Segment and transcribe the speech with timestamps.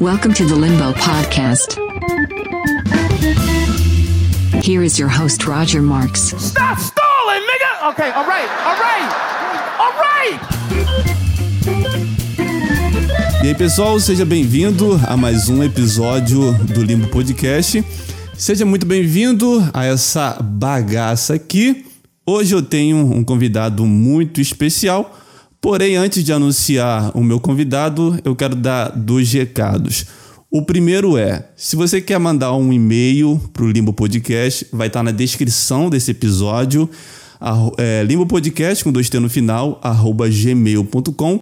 [0.00, 1.76] Welcome to the Limbo Podcast.
[4.64, 6.32] Here is your host, Roger Marks.
[6.38, 7.90] Stop stalling, nigga!
[7.90, 9.12] Okay, all right, all right,
[9.78, 10.40] all right!
[13.44, 17.84] E aí, pessoal, seja bem-vindo a mais um episódio do Limbo Podcast.
[18.32, 21.84] Seja muito bem-vindo a essa bagaça aqui.
[22.26, 25.18] Hoje eu tenho um convidado muito especial.
[25.62, 30.04] Porém, antes de anunciar o meu convidado, eu quero dar dois recados.
[30.50, 35.04] O primeiro é: se você quer mandar um e-mail para o Limbo Podcast, vai estar
[35.04, 36.90] na descrição desse episódio.
[37.78, 41.38] É, Limbo Podcast com dois T no final, arroba gmail.com.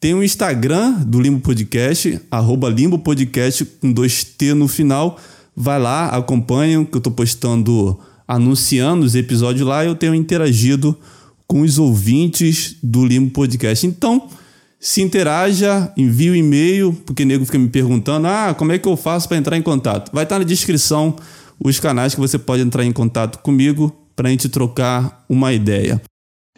[0.00, 5.18] Tem o Instagram do Limbo Podcast, arroba Limbo Podcast com dois T no final.
[5.54, 9.84] Vai lá, acompanha, que eu estou postando, anunciando os episódios lá.
[9.84, 11.02] Eu tenho interagido com
[11.60, 13.86] os ouvintes do Limbo Podcast.
[13.86, 14.28] Então,
[14.80, 18.88] se interaja, envie o um e-mail, porque nego fica me perguntando: ah, como é que
[18.88, 20.10] eu faço para entrar em contato?
[20.12, 21.14] Vai estar na descrição
[21.62, 26.02] os canais que você pode entrar em contato comigo para a gente trocar uma ideia.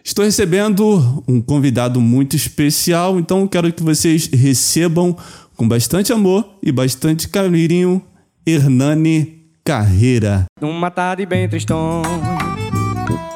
[0.03, 5.17] Estou recebendo um convidado muito especial, então quero que vocês recebam
[5.57, 8.03] com bastante amor e bastante carinho
[8.47, 10.45] Hernani Carreira.
[10.61, 12.03] Numa tarde bem tristão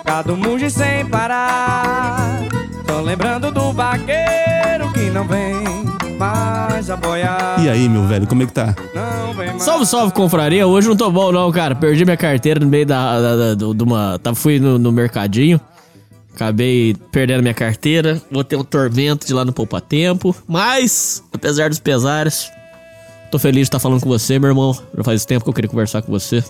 [0.08, 2.40] Gado muge sem parar.
[2.86, 5.52] Tô lembrando do vaqueiro que não vem
[6.18, 7.62] mais apoiar.
[7.62, 8.74] E aí, meu velho, como é que tá?
[9.58, 10.66] Salve, salve, confraria.
[10.66, 11.74] Hoje não tô bom, não, cara.
[11.74, 13.20] Perdi minha carteira no meio da.
[13.20, 14.18] da, da do, de uma.
[14.18, 15.60] Tá, fui no, no mercadinho.
[16.34, 18.18] Acabei perdendo minha carteira.
[18.30, 20.34] Vou ter um tormento de lá no Poupa Tempo.
[20.48, 22.50] Mas, apesar dos pesares,
[23.30, 24.74] tô feliz de estar falando com você, meu irmão.
[24.96, 26.42] Já faz tempo que eu queria conversar com você.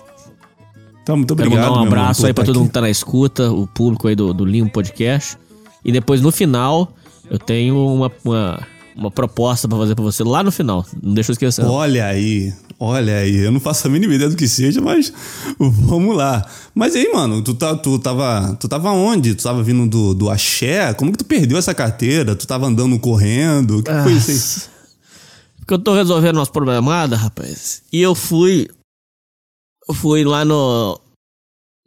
[1.09, 1.57] Então, muito obrigado.
[1.57, 4.15] Quero mandar um abraço aí pra todo mundo que tá na escuta, o público aí
[4.15, 5.39] do, do Limbo Podcast.
[5.83, 6.93] E depois, no final,
[7.31, 10.85] eu tenho uma, uma, uma proposta pra fazer pra você lá no final.
[11.01, 11.65] Não deixa eu esquecer.
[11.65, 13.37] Olha aí, olha aí.
[13.37, 15.11] Eu não faço a mínima ideia do que seja, mas
[15.57, 16.45] vamos lá.
[16.75, 19.33] Mas aí, mano, tu, tá, tu, tava, tu tava onde?
[19.33, 20.93] Tu tava vindo do, do axé?
[20.93, 22.35] Como que tu perdeu essa carteira?
[22.35, 23.79] Tu tava andando correndo?
[23.79, 24.79] O que foi isso aí?
[25.57, 27.81] Porque eu tô resolvendo umas problemadas, rapaz.
[27.91, 28.67] E eu fui.
[29.87, 31.01] Eu fui lá no.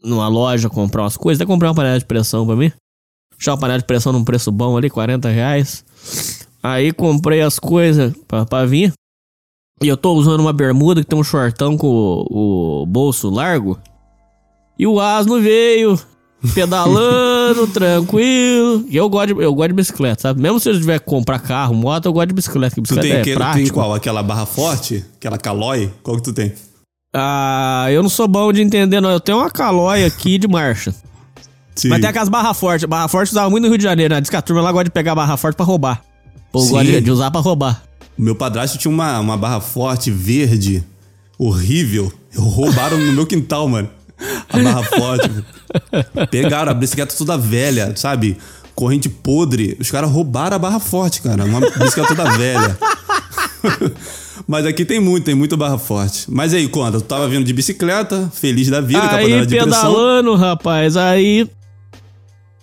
[0.04, 1.40] Numa loja comprar umas coisas.
[1.40, 2.72] Até comprar uma panela de pressão pra mim.
[3.38, 5.84] Já uma panela de pressão num preço bom ali, 40 reais.
[6.62, 8.92] Aí comprei as coisas pra, pra vir.
[9.82, 13.78] E eu tô usando uma bermuda que tem um shortão com o, o bolso largo.
[14.78, 15.98] E o asno veio,
[16.54, 18.84] pedalando, tranquilo.
[18.88, 20.40] E eu gosto, de, eu gosto de bicicleta, sabe?
[20.40, 22.74] Mesmo se eu tiver que comprar carro, moto, eu gosto de bicicleta.
[22.76, 23.92] Que Tu bicicleta tem, é que, tu tem qual?
[23.92, 25.04] Aquela barra forte?
[25.16, 25.92] Aquela calói?
[26.02, 26.52] Qual que tu tem?
[27.14, 29.10] Ah, eu não sou bom de entender, não.
[29.10, 30.94] Eu tenho uma calói aqui de marcha.
[31.74, 31.88] Sim.
[31.88, 32.86] Mas tem aquelas barra forte.
[32.86, 34.20] Barra forte usava muito no Rio de Janeiro, né?
[34.20, 36.02] Diz que a turma lá gosta de pegar barra forte pra roubar.
[36.52, 37.82] Ou gosta de, de usar pra roubar.
[38.18, 40.84] O meu padrasto tinha uma, uma barra forte, verde,
[41.38, 42.12] horrível.
[42.34, 43.90] Roubaram no meu quintal, mano.
[44.48, 45.30] A barra forte.
[46.30, 48.38] Pegaram a bicicleta toda velha, sabe?
[48.74, 49.76] Corrente podre.
[49.78, 51.44] Os caras roubaram a barra forte, cara.
[51.44, 52.78] Uma bicicleta toda velha.
[54.46, 56.24] Mas aqui tem muito, tem muita barra forte.
[56.28, 60.96] Mas aí, conta, tu tava vindo de bicicleta, feliz da vida, Aí de pedalando, rapaz.
[60.96, 61.48] Aí.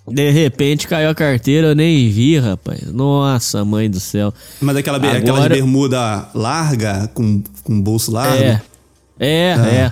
[0.07, 2.91] De repente caiu a carteira, eu nem vi, rapaz.
[2.91, 4.33] Nossa, mãe do céu.
[4.59, 8.43] Mas aquela, be- aquela de Agora- bermuda larga, com, com bolso largo.
[8.43, 8.61] É.
[9.19, 9.67] É, Ah.
[9.67, 9.91] é.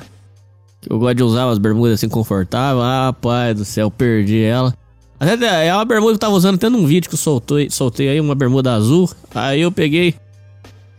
[0.90, 2.84] Eu gosto de usar umas bermudas assim confortáveis.
[2.84, 4.74] Ah, pai do céu, perdi ela.
[5.20, 8.08] Até é uma bermuda que eu tava usando até num vídeo que eu soltei, soltei
[8.10, 9.10] aí, uma bermuda azul.
[9.36, 10.16] Aí eu peguei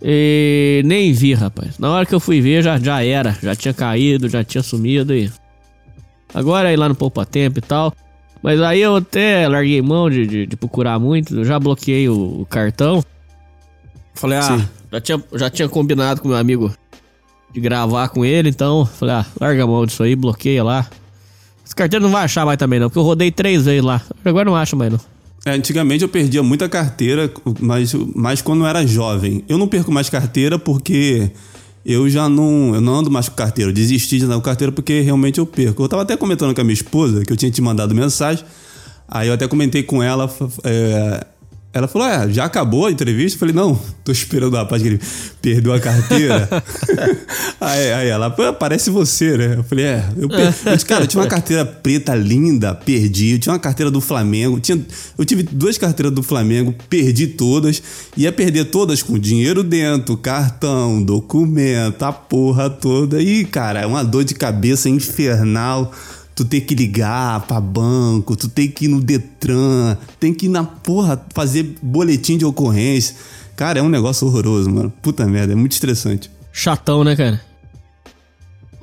[0.03, 1.79] e nem vi, rapaz.
[1.79, 3.37] Na hora que eu fui ver, já, já era.
[3.43, 5.31] Já tinha caído, já tinha sumido e.
[6.33, 7.93] Agora é ir lá no Poupa Tempo e tal.
[8.43, 11.37] Mas aí eu até larguei mão de, de, de procurar muito.
[11.37, 13.03] Eu já bloqueei o, o cartão.
[14.15, 14.69] Falei, ah, Sim.
[14.93, 16.73] já tinha, já tinha combinado com meu amigo
[17.53, 20.87] de gravar com ele, então falei, ah, larga a mão disso aí, bloqueia lá.
[21.65, 24.01] Esse carteiro não vai achar mais também não, porque eu rodei três vezes lá.
[24.25, 25.01] Agora não acha mais não.
[25.45, 29.45] É, antigamente eu perdia muita carteira, mas, mas quando eu era jovem.
[29.49, 31.31] Eu não perco mais carteira porque
[31.85, 33.71] eu já não, eu não ando mais com carteira.
[33.71, 35.83] Eu desisti de andar com carteira porque realmente eu perco.
[35.83, 38.45] Eu tava até comentando com a minha esposa, que eu tinha te mandado mensagem.
[39.07, 40.31] Aí eu até comentei com ela.
[40.65, 41.27] é,
[41.73, 43.37] ela falou: É, já acabou a entrevista?
[43.37, 45.01] Eu falei: Não, tô esperando o rapaz que ele
[45.43, 46.49] perdeu a carteira.
[47.61, 49.55] aí, aí ela, parece você, né?
[49.59, 50.55] Eu falei: É, eu, per...
[50.65, 53.33] eu disse, cara, eu tinha uma carteira preta linda, perdi.
[53.33, 54.59] Eu tinha uma carteira do Flamengo.
[54.59, 54.81] Tinha...
[55.19, 57.83] Eu tive duas carteiras do Flamengo, perdi todas.
[58.17, 63.21] Ia perder todas com dinheiro dentro, cartão, documento, a porra toda.
[63.21, 65.93] E, cara, é uma dor de cabeça infernal
[66.39, 70.49] tu ter que ligar pra banco, tu tem que ir no Detran, tem que ir
[70.49, 73.17] na porra fazer boletim de ocorrência.
[73.57, 74.93] Cara, é um negócio horroroso, mano.
[75.03, 76.31] Puta merda, é muito estressante.
[76.53, 77.45] Chatão, né, cara?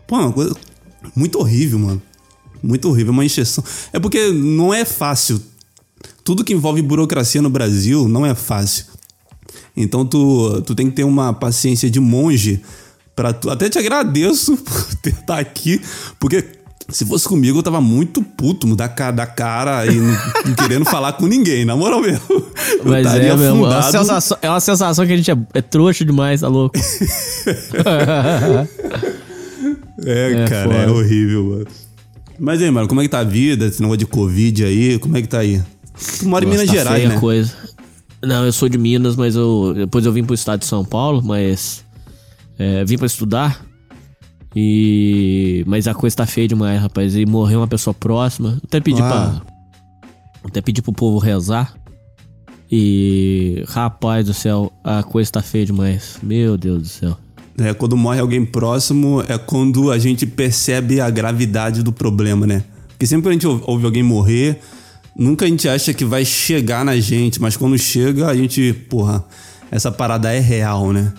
[0.05, 0.53] Pô, é uma coisa
[1.15, 2.01] muito horrível, mano.
[2.61, 3.63] Muito horrível, é uma encheção.
[3.93, 5.41] É porque não é fácil.
[6.25, 8.87] Tudo que envolve burocracia no Brasil não é fácil.
[9.77, 12.61] Então tu, tu tem que ter uma paciência de monge
[13.15, 13.49] para tu.
[13.49, 15.81] Até te agradeço por ter estar aqui,
[16.19, 20.55] porque se fosse comigo eu tava muito puto, mudar cara da cara e não, não
[20.55, 22.23] querendo falar com ninguém, na moral mesmo.
[22.29, 22.45] Eu
[22.85, 23.43] Mas é mesmo.
[23.43, 23.91] É uma, afundado.
[23.91, 26.77] sensação, é uma sensação que a gente é, é trouxa demais, tá louco?
[30.05, 30.93] É, É, cara, é foda.
[30.99, 31.67] horrível, mano.
[32.37, 33.65] Mas aí, mano, como é que tá a vida?
[33.65, 35.63] Esse negócio de Covid aí, como é que tá aí?
[36.19, 37.19] Tu mora em Minas tá Gerais, né?
[37.19, 37.53] coisa.
[38.21, 41.21] Não, eu sou de Minas, mas eu depois eu vim pro estado de São Paulo,
[41.23, 41.83] mas
[42.59, 43.65] é, vim pra estudar.
[44.55, 47.15] E mas a coisa tá feia demais, rapaz.
[47.15, 48.57] E morreu uma pessoa próxima.
[48.63, 49.07] Até pedi Ah.
[49.09, 49.41] pra
[50.45, 51.73] até pedi pro povo rezar.
[52.71, 56.17] E rapaz do céu, a coisa tá feia demais.
[56.23, 57.17] Meu Deus do céu.
[57.57, 62.63] É, quando morre alguém próximo, é quando a gente percebe a gravidade do problema, né?
[62.89, 64.59] Porque sempre que a gente ouve alguém morrer,
[65.15, 69.23] nunca a gente acha que vai chegar na gente, mas quando chega, a gente, porra,
[69.71, 71.13] essa parada é real, né?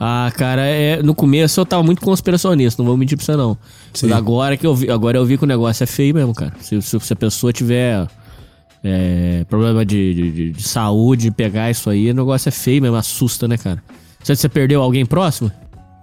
[0.00, 3.56] Ah, cara, é, no começo eu tava muito conspiracionista, não vou mentir pra você não.
[3.92, 4.06] Sim.
[4.08, 6.52] Mas agora que eu vi, agora eu vi que o negócio é feio mesmo, cara.
[6.60, 8.06] Se, se, se a pessoa tiver
[8.84, 12.96] é, problema de, de- de- de saúde, pegar isso aí, o negócio é feio mesmo,
[12.96, 13.82] assusta, né, cara?
[14.22, 15.50] Você, você perdeu alguém próximo?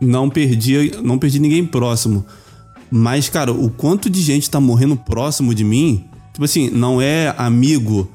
[0.02, 2.26] Não perdi, não perdi ninguém próximo.
[2.92, 6.04] Mas, cara, o quanto de gente tá morrendo próximo de mim,
[6.34, 8.12] tipo assim, não é amigo,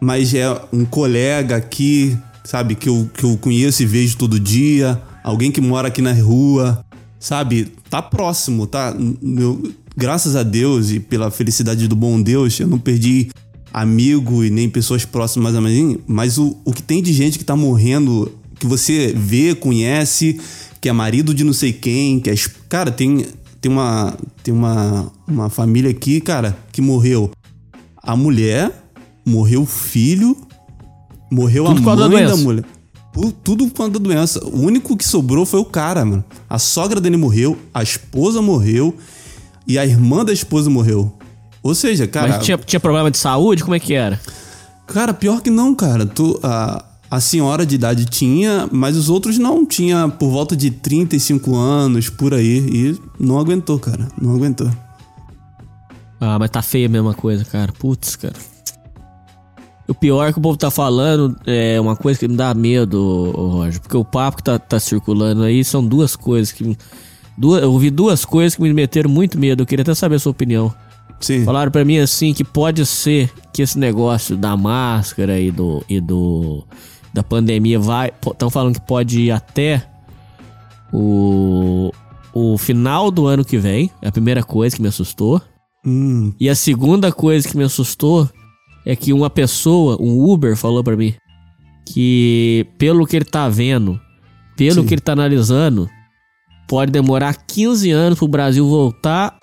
[0.00, 5.00] mas é um colega aqui, sabe, que eu, que eu conheço e vejo todo dia,
[5.22, 6.84] alguém que mora aqui na rua,
[7.18, 7.72] sabe?
[7.88, 8.94] Tá próximo, tá?
[9.22, 13.30] Eu- graças a Deus e pela felicidade do bom Deus, eu não perdi
[13.72, 17.44] amigo e nem pessoas próximas a mim, mas o, o que tem de gente que
[17.44, 20.40] tá morrendo, que você vê, conhece,
[20.80, 22.34] que é marido de não sei quem, que é.
[22.68, 23.26] Cara, tem,
[23.60, 24.16] tem uma.
[24.42, 27.30] Tem uma, uma família aqui, cara, que morreu
[28.02, 28.70] a mulher,
[29.24, 30.36] morreu o filho,
[31.34, 32.42] morreu Tudo a da mãe da doença.
[32.42, 32.64] mulher.
[33.12, 34.44] Por- tudo por causa da doença.
[34.44, 36.24] O único que sobrou foi o cara, mano.
[36.48, 38.94] A sogra dele morreu, a esposa morreu
[39.66, 41.16] e a irmã da esposa morreu.
[41.62, 42.28] Ou seja, cara.
[42.28, 43.62] Mas tinha, tinha problema de saúde?
[43.62, 44.20] Como é que era?
[44.86, 46.04] Cara, pior que não, cara.
[46.04, 49.64] Tu, a, a senhora de idade tinha, mas os outros não.
[49.64, 52.58] Tinha por volta de 35 anos, por aí.
[52.58, 54.08] E não aguentou, cara.
[54.20, 54.70] Não aguentou.
[56.20, 57.72] Ah, mas tá feia a mesma coisa, cara.
[57.72, 58.34] Putz, cara.
[59.86, 63.80] O pior que o povo tá falando é uma coisa que me dá medo, Roger.
[63.80, 66.76] Porque o papo que tá, tá circulando aí são duas coisas que.
[67.36, 69.62] Duas, eu ouvi duas coisas que me meteram muito medo.
[69.62, 70.72] Eu queria até saber a sua opinião.
[71.20, 71.44] Sim.
[71.44, 76.00] Falaram pra mim assim que pode ser que esse negócio da máscara e do e
[76.00, 76.64] do
[77.12, 79.86] da pandemia vai, estão falando que pode ir até
[80.92, 81.92] o
[82.32, 83.90] o final do ano que vem.
[84.02, 85.40] É a primeira coisa que me assustou.
[85.86, 88.28] Hum, E a segunda coisa que me assustou
[88.84, 91.14] é que uma pessoa, um Uber, falou pra mim
[91.86, 94.00] que, pelo que ele tá vendo,
[94.56, 94.86] pelo Sim.
[94.86, 95.88] que ele tá analisando,
[96.66, 99.38] pode demorar 15 anos pro Brasil voltar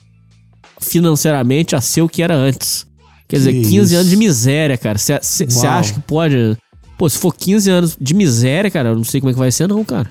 [0.80, 2.86] financeiramente a ser o que era antes.
[3.28, 3.96] Quer dizer, Que 15 isso.
[3.96, 4.98] anos de miséria, cara.
[4.98, 6.58] Você acha que pode.
[6.98, 9.52] Pô, se for 15 anos de miséria, cara, eu não sei como é que vai
[9.52, 10.10] ser, não, cara.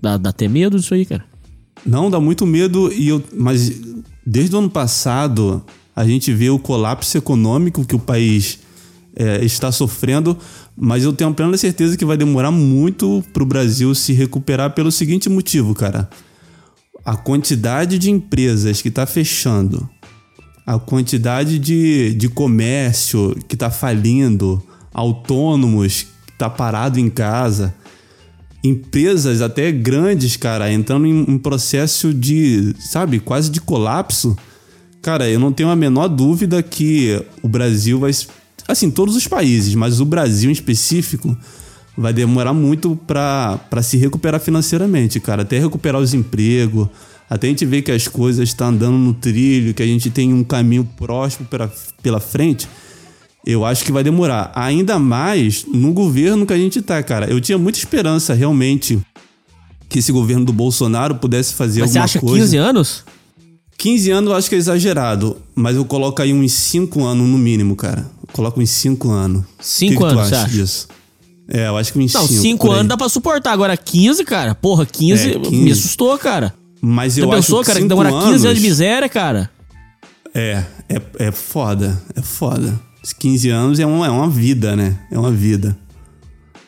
[0.00, 1.24] Dá, dá até medo disso aí, cara.
[1.84, 2.92] Não, dá muito medo.
[2.92, 3.72] E eu, mas
[4.24, 8.60] desde o ano passado, a gente vê o colapso econômico que o país
[9.20, 10.36] é, está sofrendo.
[10.74, 15.28] Mas eu tenho plena certeza que vai demorar muito pro Brasil se recuperar pelo seguinte
[15.28, 16.08] motivo, cara.
[17.04, 19.88] A quantidade de empresas que tá fechando,
[20.66, 24.62] a quantidade de, de comércio que tá falindo,
[24.92, 27.74] autônomos que tá parado em casa,
[28.62, 34.36] empresas até grandes, cara, entrando em um processo de, sabe, quase de colapso.
[35.02, 38.12] Cara, eu não tenho a menor dúvida que o Brasil vai.
[38.70, 41.36] Assim, todos os países, mas o Brasil em específico
[41.96, 45.42] vai demorar muito pra pra se recuperar financeiramente, cara.
[45.42, 46.88] Até recuperar os empregos,
[47.28, 50.34] até a gente ver que as coisas estão andando no trilho, que a gente tem
[50.34, 51.72] um caminho próximo pela,
[52.02, 52.68] pela frente.
[53.46, 54.50] Eu acho que vai demorar.
[54.54, 57.30] Ainda mais no governo que a gente tá, cara.
[57.30, 58.98] Eu tinha muita esperança, realmente,
[59.88, 62.44] que esse governo do Bolsonaro pudesse fazer Mas você alguma acha coisa.
[62.44, 63.04] 15 anos?
[63.80, 67.38] 15 anos eu acho que é exagerado, mas eu coloco aí uns 5 anos no
[67.38, 68.06] mínimo, cara.
[68.22, 69.42] Eu coloco uns 5 anos.
[69.58, 70.88] Cinco O que que tu anos, você acha disso?
[71.48, 72.42] É, eu acho que uns Não, 5.
[72.42, 73.52] 5 anos dá pra suportar.
[73.52, 74.54] Agora 15, cara.
[74.54, 75.56] Porra, 15, É, 15.
[75.56, 76.52] me assustou, cara.
[76.82, 79.50] Mas Você eu pensou, acho que cara, que demora 15 anos de anos- miséria, cara?
[80.34, 82.78] É, é, é foda, é foda.
[83.02, 84.98] Os 15 anos é uma, é uma vida, né?
[85.10, 85.74] É uma vida.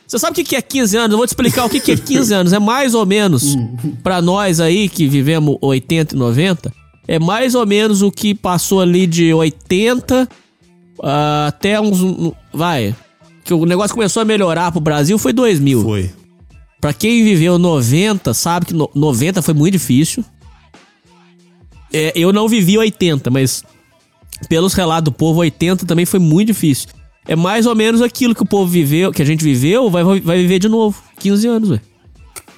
[0.06, 1.10] Você sabe o que que é 15 anos?
[1.12, 2.52] Eu vou te explicar o que que é 15 anos.
[2.54, 3.54] É mais ou menos,
[4.02, 6.72] pra nós aí que vivemos 80 e 90,
[7.06, 10.28] é mais ou menos o que passou ali de 80
[11.02, 12.32] ah, até uns.
[12.52, 12.94] Vai.
[13.44, 15.82] Que o negócio começou a melhorar pro Brasil foi 2000.
[15.82, 16.10] Foi.
[16.80, 20.24] Pra quem viveu 90, sabe que no- 90 foi muito difícil.
[21.92, 23.62] É, eu não vivi 80, mas
[24.48, 26.88] pelos relatos do povo, 80 também foi muito difícil.
[27.26, 30.38] É mais ou menos aquilo que o povo viveu, que a gente viveu, vai, vai
[30.38, 31.00] viver de novo.
[31.18, 31.82] 15 anos, velho.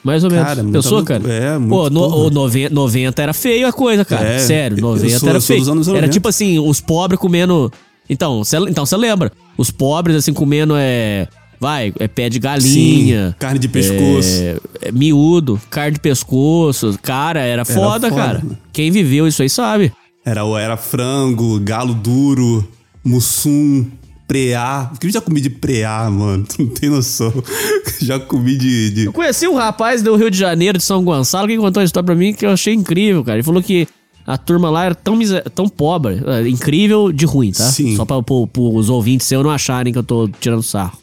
[0.05, 0.47] Mais ou menos.
[0.47, 1.19] Cara, Pensou, loucura.
[1.21, 1.33] cara?
[1.33, 4.29] É, muito Pô, no, o 90, 90 era feio a coisa, cara.
[4.29, 5.63] É, Sério, eu 90 sou- era feio.
[5.63, 6.09] Era 90.
[6.09, 7.73] tipo assim, os pobres comendo.
[8.09, 9.33] Então, cê, então você lembra?
[9.57, 11.27] Os pobres, assim, comendo é.
[11.59, 13.29] Vai, é pé de galinha.
[13.31, 14.29] Sim, carne de pescoço.
[14.43, 16.99] É, é miúdo, carne de pescoço.
[17.01, 18.39] Cara, era foda, foda, cara.
[18.43, 18.59] mano.
[18.73, 19.91] Quem viveu isso aí sabe.
[20.27, 22.69] Era, era frango, galo duro,
[23.03, 23.87] mussum,
[24.27, 24.91] preá.
[24.95, 26.45] O que eu já comi de preá, mano?
[26.45, 27.33] Tu não tem noção.
[28.01, 28.91] já comi de.
[28.91, 31.85] de- Eu conheci um rapaz do Rio de Janeiro, de São Gonçalo, que contou uma
[31.87, 33.37] história pra mim que eu achei incrível, cara.
[33.39, 33.87] Ele falou que
[34.27, 35.43] a turma lá era tão, miser...
[35.51, 36.23] tão pobre.
[36.27, 37.65] é, Incrível de ruim, tá?
[37.65, 37.95] Sim.
[37.97, 40.99] Só pra, pro- pros ouvintes seus não acharem que eu tô tirando sarro.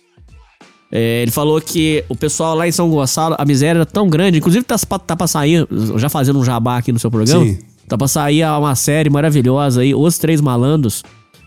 [0.92, 4.40] É, ele falou que o pessoal lá em São Gonçalo, a miséria era tão grande,
[4.40, 7.60] inclusive tá, tá pra sair, já fazendo um jabá aqui no seu programa, Sim.
[7.88, 11.02] tá pra sair uma série maravilhosa aí, Os Três Malandros.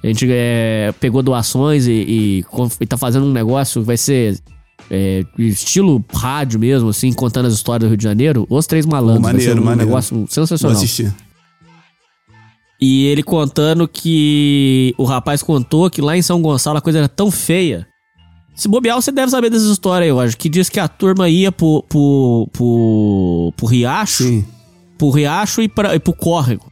[0.04, 2.44] A gente é, pegou doações e, e,
[2.78, 4.38] e tá fazendo um negócio que vai ser
[4.90, 8.46] é, estilo rádio mesmo, assim, contando as histórias do Rio de Janeiro.
[8.50, 9.22] Os Três Malandros.
[9.22, 9.88] Pô, maneiro, vai ser um maneiro.
[9.88, 10.76] negócio Vou sensacional.
[10.76, 11.14] assistir.
[12.78, 17.08] E ele contando que o rapaz contou que lá em São Gonçalo a coisa era
[17.08, 17.86] tão feia.
[18.54, 20.36] Se bobear, você deve saber dessa história aí, eu acho.
[20.36, 24.44] Que diz que a turma ia pro, pro, pro, pro riacho, Sim.
[24.98, 26.70] pro riacho e, pra, e pro córrego.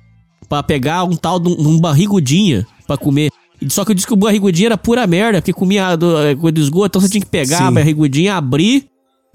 [0.50, 3.30] Pra pegar um tal de um, um barrigudinha pra comer.
[3.68, 6.08] Só que eu disse que o barrigudinha era pura merda, porque comia do,
[6.40, 7.64] coisa do esgoto, então você tinha que pegar Sim.
[7.64, 8.87] a barrigudinha, abrir,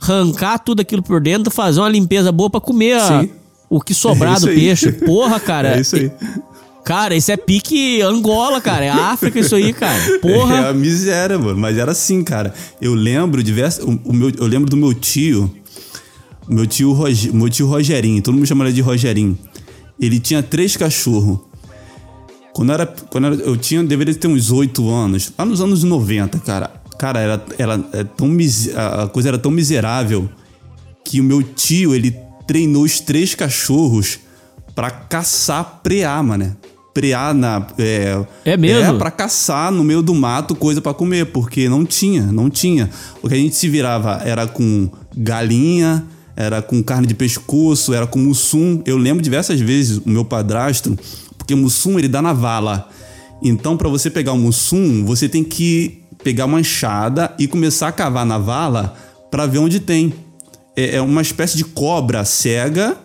[0.01, 3.25] arrancar tudo aquilo por dentro, fazer uma limpeza boa pra comer a-
[3.69, 4.55] o que sobrar É do aí.
[4.55, 4.91] peixe.
[4.91, 5.75] Porra, cara.
[5.77, 6.11] É isso aí.
[6.83, 8.85] Cara, isso é pique Angola, cara.
[8.85, 9.97] É África isso aí, cara.
[10.15, 10.69] É Porra.
[10.69, 11.57] a miséria, mano.
[11.59, 12.53] Mas era assim, cara.
[12.81, 13.83] Eu lembro diversos.
[13.83, 15.53] O, o meu, eu lembro do meu tio.
[16.47, 18.21] Meu tio, Roge, meu tio Rogerinho.
[18.21, 19.37] Todo mundo chama ele de Rogerinho.
[19.99, 21.39] Ele tinha três cachorros.
[22.57, 25.31] Quando, era, quando era, eu tinha, deveria ter uns oito anos.
[25.37, 26.71] Lá nos anos 90, cara.
[26.97, 28.35] Cara, era, era, é tão
[28.75, 30.27] a coisa era tão miserável
[31.05, 34.17] que o meu tio, ele treinou os três cachorros
[34.73, 36.57] pra caçar preá, mano.
[36.95, 37.67] Preá na.
[37.77, 38.95] É, É mesmo?
[38.95, 42.89] É, pra caçar no meio do mato coisa pra comer, porque não tinha, não tinha.
[43.21, 46.03] O que a gente se virava era com galinha,
[46.35, 48.81] era com carne de pescoço, era com mussum.
[48.83, 50.97] Eu lembro diversas vezes o meu padrasto,
[51.47, 52.89] porque mussum ele dá na vala.
[53.41, 57.91] Então, pra você pegar o mussum, você tem que pegar uma enxada e começar a
[57.93, 58.93] cavar na vala
[59.31, 60.13] pra ver onde tem.
[60.75, 62.97] É é uma espécie de cobra cega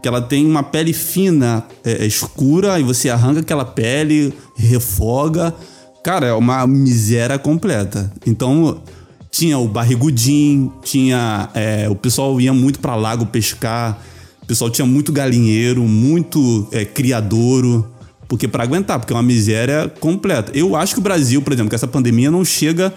[0.00, 5.54] que ela tem uma pele fina, é, é escura, e você arranca aquela pele, refoga.
[6.02, 8.10] Cara, é uma miséria completa.
[8.26, 8.82] Então,
[9.30, 11.50] tinha o barrigudinho, tinha.
[11.54, 13.98] é, o pessoal ia muito pra lago pescar,
[14.44, 17.90] o pessoal tinha muito galinheiro, muito é, criadouro.
[18.28, 20.52] Porque pra aguentar, porque é uma miséria completa.
[20.54, 22.92] Eu acho que o Brasil, por exemplo, que essa pandemia não chega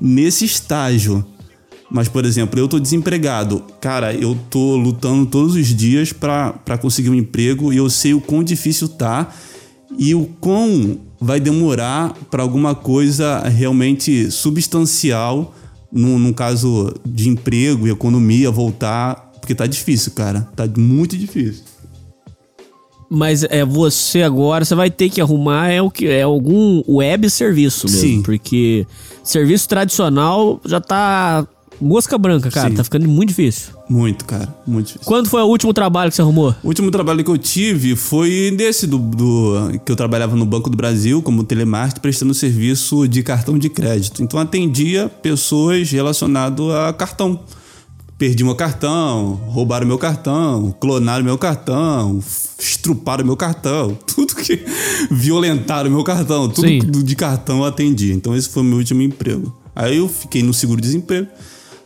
[0.00, 1.24] nesse estágio.
[1.90, 3.62] Mas, por exemplo, eu tô desempregado.
[3.80, 8.20] Cara, eu tô lutando todos os dias pra conseguir um emprego e eu sei o
[8.20, 9.32] quão difícil tá
[9.96, 15.54] e o quão vai demorar pra alguma coisa realmente substancial,
[15.90, 19.27] num caso de emprego e economia, voltar.
[19.48, 20.46] Porque tá difícil, cara.
[20.54, 21.64] Tá muito difícil.
[23.10, 27.30] Mas é você agora, você vai ter que arrumar é o que é algum web
[27.30, 28.22] serviço mesmo, Sim.
[28.22, 28.86] porque
[29.24, 31.48] serviço tradicional já tá
[31.80, 32.74] mosca branca, cara, Sim.
[32.76, 33.72] tá ficando muito difícil.
[33.88, 34.54] Muito, cara.
[34.66, 35.06] Muito difícil.
[35.06, 36.54] Quando foi o último trabalho que você arrumou?
[36.62, 40.68] O último trabalho que eu tive foi desse do, do- que eu trabalhava no Banco
[40.68, 44.22] do Brasil como telemarketing prestando serviço de cartão de crédito.
[44.22, 47.40] Então atendia pessoas relacionadas a cartão.
[48.18, 52.18] Perdi meu cartão, roubaram meu cartão, clonaram meu cartão,
[52.58, 54.60] estruparam meu cartão, tudo que
[55.08, 56.80] violentaram meu cartão, tudo Sim.
[56.80, 58.12] de cartão eu atendia.
[58.12, 59.56] Então esse foi o meu último emprego.
[59.74, 61.28] Aí eu fiquei no seguro-desemprego.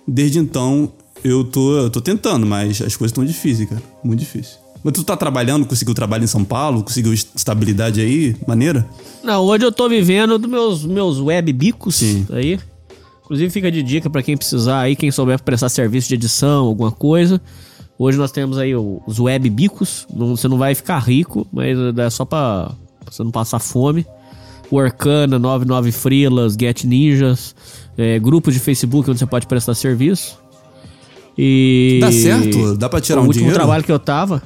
[0.09, 0.91] Desde então
[1.23, 3.83] eu tô, eu tô tentando, mas as coisas estão difíceis, cara.
[4.03, 4.55] Muito difícil.
[4.83, 6.83] Mas tu tá trabalhando, conseguiu trabalho em São Paulo?
[6.83, 8.35] Conseguiu est- estabilidade aí?
[8.49, 8.89] Maneira?
[9.23, 12.27] Não, hoje eu tô vivendo dos meus, meus web bicos Sim.
[12.31, 12.59] aí.
[13.33, 16.93] Inclusive fica de dica pra quem precisar aí, quem souber prestar serviço de edição, alguma
[16.93, 17.41] coisa.
[17.99, 20.07] Hoje nós temos aí o- os web bicos.
[20.15, 22.73] Não, você não vai ficar rico, mas é só pra,
[23.03, 24.05] pra você não passar fome.
[24.71, 27.55] O Arcana, 99 Freelas, Get Ninjas.
[27.97, 30.39] é, grupos de Facebook onde você pode prestar serviço.
[31.39, 31.97] E.
[32.03, 32.77] Dá certo?
[32.77, 33.59] Dá pra tirar o um último dinheiro?
[33.59, 34.43] trabalho que eu tava.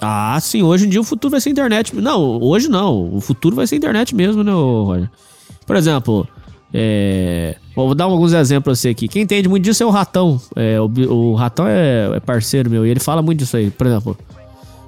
[0.00, 1.94] Ah, sim, hoje em dia o futuro vai ser internet.
[1.94, 3.14] Não, hoje não.
[3.14, 5.08] O futuro vai ser internet mesmo, né, Roger?
[5.64, 6.26] Por exemplo,
[6.76, 9.06] é, vou dar alguns exemplos você aqui.
[9.06, 10.40] Quem entende muito disso é o Ratão.
[10.56, 13.70] É, o, o Ratão é, é parceiro meu e ele fala muito disso aí.
[13.70, 14.18] Por exemplo,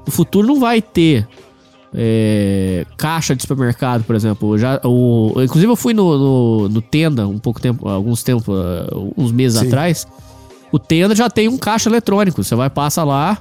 [0.04, 1.28] o futuro não vai ter
[1.94, 4.58] é, caixa de supermercado, por exemplo.
[4.58, 8.88] Já, o, inclusive eu fui no, no, no Tenda um pouco tempo, alguns tempos, ah,
[9.16, 9.68] uns meses Sim.
[9.68, 10.08] atrás.
[10.72, 12.42] O Tenda já tem um caixa eletrônico.
[12.42, 13.38] Você vai, passa lá.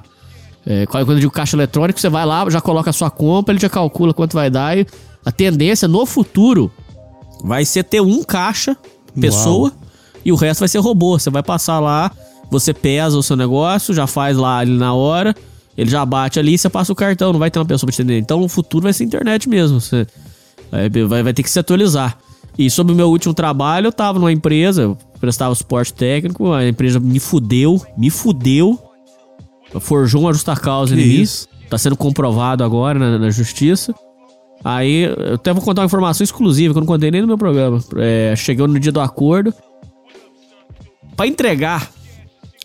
[0.64, 3.60] É, quando eu digo caixa eletrônico, você vai lá, já coloca a sua compra, ele
[3.60, 4.78] já calcula quanto vai dar.
[4.78, 4.86] E
[5.24, 6.70] a tendência no futuro
[7.42, 8.76] vai ser ter um caixa,
[9.18, 9.72] pessoa,
[10.24, 11.18] e o resto vai ser robô.
[11.18, 12.10] Você vai passar lá,
[12.50, 15.34] você pesa o seu negócio, já faz lá ali na hora,
[15.76, 17.94] ele já bate ali e você passa o cartão, não vai ter uma pessoa pra
[17.94, 18.18] te atender.
[18.18, 19.80] Então o futuro vai ser internet mesmo.
[19.80, 20.06] Você
[20.70, 22.18] vai, vai, vai ter que se atualizar.
[22.58, 26.66] E sobre o meu último trabalho, eu tava numa empresa, eu prestava suporte técnico, a
[26.66, 28.78] empresa me fudeu, me fudeu.
[29.80, 31.26] Forjou uma justa causa Que em mim.
[31.68, 33.94] Tá sendo comprovado agora na, na justiça.
[34.68, 37.38] Aí, eu até vou contar uma informação exclusiva que eu não contei nem no meu
[37.38, 37.78] programa.
[37.98, 39.54] É, chegou no dia do acordo.
[41.16, 41.88] Pra entregar,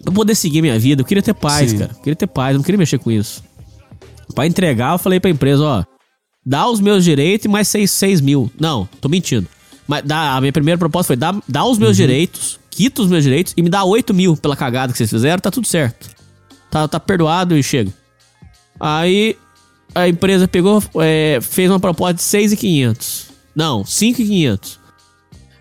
[0.04, 1.78] pra poder seguir minha vida, eu queria ter paz, Sim.
[1.78, 1.92] cara.
[1.92, 3.44] Eu queria ter paz, eu não queria mexer com isso.
[4.34, 5.84] Pra entregar, eu falei pra empresa, ó.
[6.44, 8.52] Dá os meus direitos e mais 6, 6 mil.
[8.60, 9.48] Não, tô mentindo.
[9.88, 13.24] Mas dá, a minha primeira proposta foi: dá, dá os meus direitos, quita os meus
[13.24, 16.10] direitos e me dá 8 mil pela cagada que vocês fizeram, tá tudo certo.
[16.72, 17.94] Tá, tá perdoado e chega.
[18.80, 19.38] Aí
[19.94, 23.28] a empresa pegou, é, fez uma proposta de 6,500.
[23.56, 24.80] Não, 5,500.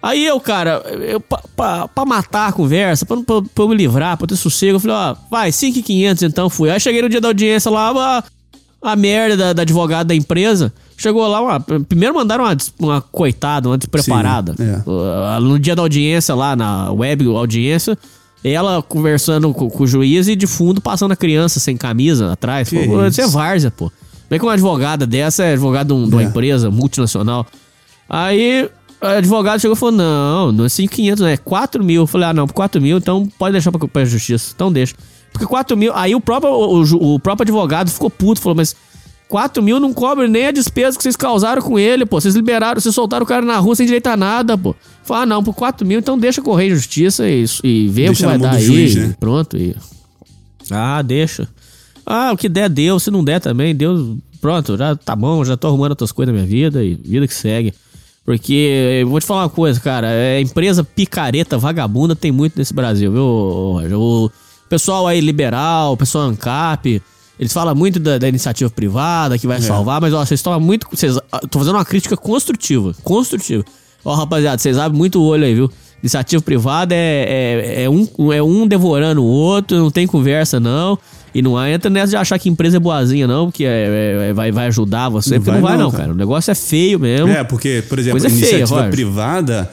[0.03, 3.75] Aí eu, cara, eu, pra, pra, pra matar a conversa, pra, pra, pra eu me
[3.75, 6.71] livrar, pra eu ter sossego, eu falei, ó, vai, 5,500 então fui.
[6.71, 8.25] Aí cheguei no dia da audiência lá, a,
[8.93, 10.73] a merda da, da advogada da empresa.
[10.97, 14.55] Chegou lá, uma, primeiro mandaram uma, uma coitada, uma despreparada.
[14.57, 14.83] Sim, é.
[14.87, 17.97] Uh, No dia da audiência lá, na web audiência,
[18.43, 22.71] ela conversando com, com o juiz e de fundo passando a criança sem camisa atrás.
[22.71, 23.91] Falou, Isso é várzea, pô.
[24.31, 26.27] Como é que uma advogada dessa é advogada de, um- de uma É.
[26.27, 27.45] empresa multinacional?
[28.09, 28.69] Aí
[29.01, 32.03] a advogada chegou e falou: não, não é 5,500, não, é 4 mil.
[32.03, 34.53] Eu falei: ah, não, por 4 mil, então pode deixar pra, pra justiça.
[34.55, 34.95] Então deixa.
[35.33, 35.93] Porque 4 mil.
[35.95, 38.75] Aí o próprio, o, o próprio advogado ficou puto, falou: mas
[39.29, 42.21] 4 mil não cobre nem a despesa que vocês causaram com ele, pô.
[42.21, 44.75] Vocês liberaram, vocês soltaram o cara na rua sem direito a nada, pô.
[45.03, 48.13] Falei: ah, não, por 4 mil, então deixa correr em justiça e, e vê o
[48.15, 48.63] que vai dar do aí.
[48.65, 49.15] juiz, né?
[49.19, 49.57] Pronto.
[49.57, 49.75] E...
[50.71, 51.49] Ah, deixa.
[52.13, 52.99] Ah, o que der, deu.
[52.99, 54.17] Se não der também, Deus.
[54.41, 57.35] Pronto, já tá bom, já tô arrumando outras coisas na minha vida e vida que
[57.35, 57.73] segue.
[58.25, 62.73] Porque, eu vou te falar uma coisa, cara, é empresa picareta, vagabunda, tem muito nesse
[62.73, 63.25] Brasil, viu,
[63.75, 63.99] Roger?
[63.99, 64.31] O
[64.69, 67.03] pessoal aí liberal, o pessoal ANCAP,
[67.39, 69.61] eles falam muito da, da iniciativa privada que vai É.
[69.61, 70.87] salvar, mas ó, vocês tomam muito.
[70.91, 72.95] Vocês, ah, tô fazendo uma crítica construtiva.
[73.03, 73.65] Construtiva.
[74.05, 75.71] Ó, rapaziada, vocês abrem muito o olho aí, viu?
[76.03, 80.99] Iniciativa privada é, é, é, um, é um devorando o outro, não tem conversa, não.
[81.35, 84.51] E não entra nessa de achar que empresa é boazinha, não, porque é- é- vai,
[84.51, 86.03] vai ajudar você, Não porque vai não vai, não, cara.
[86.05, 86.13] cara.
[86.15, 87.29] O negócio é feio mesmo.
[87.29, 88.91] É, porque, por exemplo, feia, iniciativa Roger.
[88.91, 89.71] privada,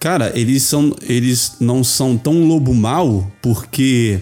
[0.00, 4.20] cara, eles são eles não são tão lobo mal porque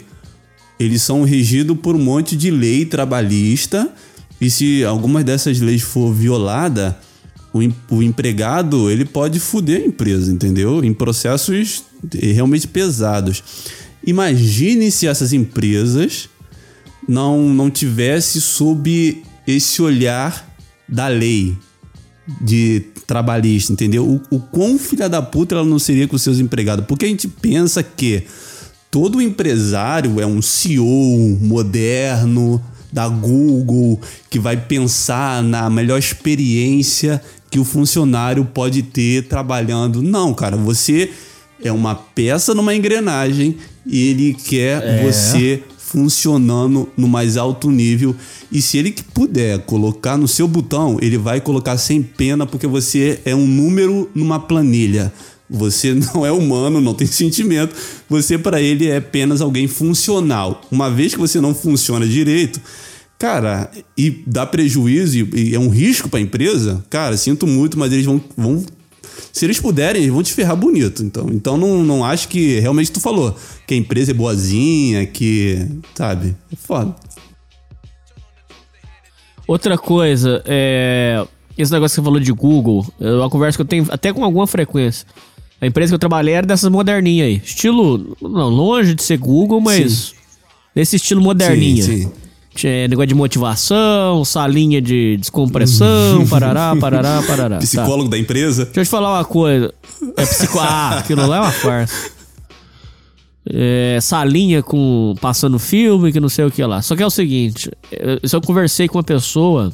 [0.79, 3.88] eles são regidos por um monte de lei trabalhista
[4.40, 6.99] e se algumas dessas leis for violada,
[7.55, 7.61] o,
[7.95, 10.85] o empregado ele pode fuder a empresa, entendeu?
[10.85, 13.43] Em processos realmente pesados.
[14.05, 16.29] Imagine se essas empresas
[17.09, 20.53] não não tivesse sob esse olhar
[20.88, 21.57] da lei
[22.40, 24.21] de trabalhista, entendeu?
[24.31, 26.87] O, o quão filha da puta ela não seria com seus empregados?
[26.87, 28.25] Porque a gente pensa que
[28.90, 32.62] todo empresário é um CEO moderno
[32.94, 40.00] da Google que vai pensar na melhor experiência que o funcionário pode ter trabalhando.
[40.00, 41.11] Não, cara, você
[41.62, 48.14] é uma peça numa engrenagem e ele quer você funcionando no mais alto nível.
[48.50, 53.20] E se ele puder colocar no seu botão, ele vai colocar sem pena, porque você
[53.24, 55.12] é um número numa planilha.
[55.48, 57.74] Você não é humano, não tem sentimento.
[58.09, 60.62] Você, para ele, é apenas alguém funcional.
[60.70, 62.61] Uma vez que você não funciona direito,
[63.18, 67.92] cara, e dá prejuízo e, é um risco para a empresa, cara, sinto muito, mas
[67.92, 68.64] eles vão, vão
[69.33, 71.02] se eles puderem, eles vão te ferrar bonito.
[71.02, 75.59] Então, então não, não acho que realmente tu falou que a empresa é boazinha, que.
[75.94, 76.37] Sabe?
[76.52, 76.94] É foda.
[79.46, 81.26] Outra coisa, é.
[81.57, 84.24] Esse negócio que você falou de Google, é uma conversa que eu tenho até com
[84.24, 85.07] alguma frequência.
[85.64, 87.40] A empresa que eu trabalhei era dessas moderninhas aí.
[87.42, 90.14] Estilo, não, longe de ser Google, mas Sim.
[90.77, 91.83] nesse estilo moderninha.
[91.83, 92.12] Sim,
[92.55, 92.68] sim.
[92.68, 97.57] É, negócio de motivação, salinha de descompressão, parará, parará, parará.
[97.57, 97.61] Tá.
[97.61, 98.66] Psicólogo da empresa.
[98.66, 99.72] Deixa eu te falar uma coisa.
[100.18, 100.59] É psico...
[100.61, 102.11] Ah, aquilo lá é uma farsa.
[103.50, 106.83] É, salinha com passando filme, que não sei o que lá.
[106.83, 109.72] Só que é o seguinte, eu, eu conversei com uma pessoa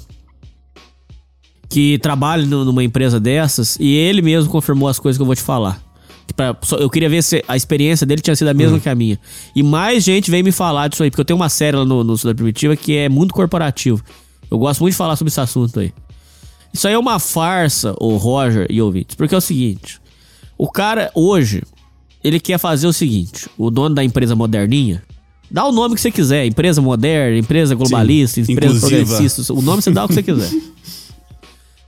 [1.71, 5.41] que trabalha numa empresa dessas e ele mesmo confirmou as coisas que eu vou te
[5.41, 5.81] falar.
[6.37, 9.19] Pra- eu queria ver se a experiência dele tinha sido a mesma que a minha.
[9.55, 12.05] E mais gente veio me falar disso aí, porque eu tenho uma série lá no,
[12.05, 14.03] no Cidade Primitiva que é muito corporativo.
[14.51, 15.93] Eu gosto muito de falar sobre esse assunto aí.
[16.73, 20.01] Isso aí é uma farsa, o Roger e ouvintes, porque é o seguinte:
[20.59, 21.63] o cara hoje,
[22.23, 25.03] ele quer fazer o seguinte: o dono da empresa moderninha,
[25.51, 29.05] dá o nome que você quiser, empresa moderna, empresa globalista, Sim, empresa inclusiva.
[29.05, 30.51] progressista, o nome você dá o que você quiser.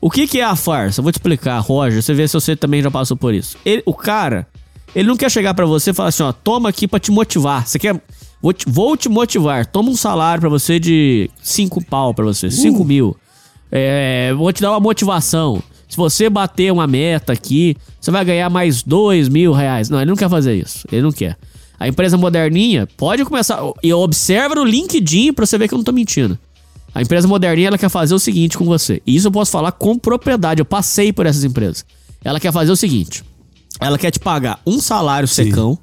[0.03, 0.99] O que, que é a farsa?
[1.01, 3.57] Eu vou te explicar, Roger, você vê se você também já passou por isso.
[3.65, 4.47] Ele- o cara,
[4.95, 7.67] ele não quer chegar pra você e falar assim, ó, toma aqui pra te motivar.
[7.67, 7.99] Você quer.
[8.43, 9.65] Vou te, vou te motivar.
[9.65, 13.17] Toma um salário pra você de 5 pau pra você, 5 mil.
[13.71, 15.63] É, vou te dar uma motivação.
[15.89, 19.89] Se você bater uma meta aqui, você vai ganhar mais 2 mil reais.
[19.89, 20.85] Não, ele não quer fazer isso.
[20.91, 21.37] Ele não quer.
[21.79, 23.61] A empresa moderninha pode começar.
[23.83, 26.37] E observa no LinkedIn pra você ver que eu não tô mentindo.
[26.95, 29.03] A empresa moderninha ela quer fazer o seguinte com você.
[29.07, 30.61] E isso eu posso falar com propriedade.
[30.61, 31.85] Eu passei por essas empresas.
[32.23, 33.25] Ela quer fazer o seguinte:
[33.81, 35.79] ela quer te pagar um salário secão.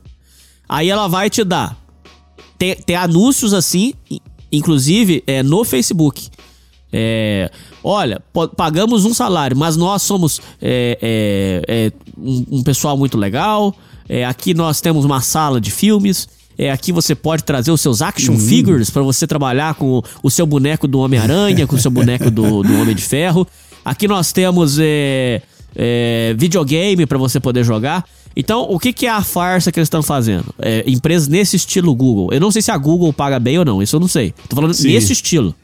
[0.68, 1.78] Aí ela vai te dar.
[2.58, 3.94] Tem, tem anúncios assim,
[4.52, 6.30] inclusive é, no Facebook.
[6.92, 7.52] É,
[7.84, 8.22] olha,
[8.56, 13.76] pagamos um salário, mas nós somos é, é, é, um, um pessoal muito legal.
[14.08, 16.28] É, aqui nós temos uma sala de filmes.
[16.60, 20.46] É, aqui você pode trazer os seus action figures para você trabalhar com o, seu
[20.46, 23.48] boneco do Homem-Aranha, com o seu boneco do, do Homem de Ferro.
[23.86, 25.42] Aqui nós temos é,
[25.74, 28.04] é, videogame para você poder jogar.
[28.36, 30.54] Então, o que, que é a farsa que eles estão fazendo?
[30.60, 32.28] É, empresas nesse estilo Google.
[32.34, 34.34] Eu não sei se a Google paga bem ou não, isso eu não sei.
[34.50, 34.90] Tô falando Sim.
[34.90, 35.56] nesse estilo.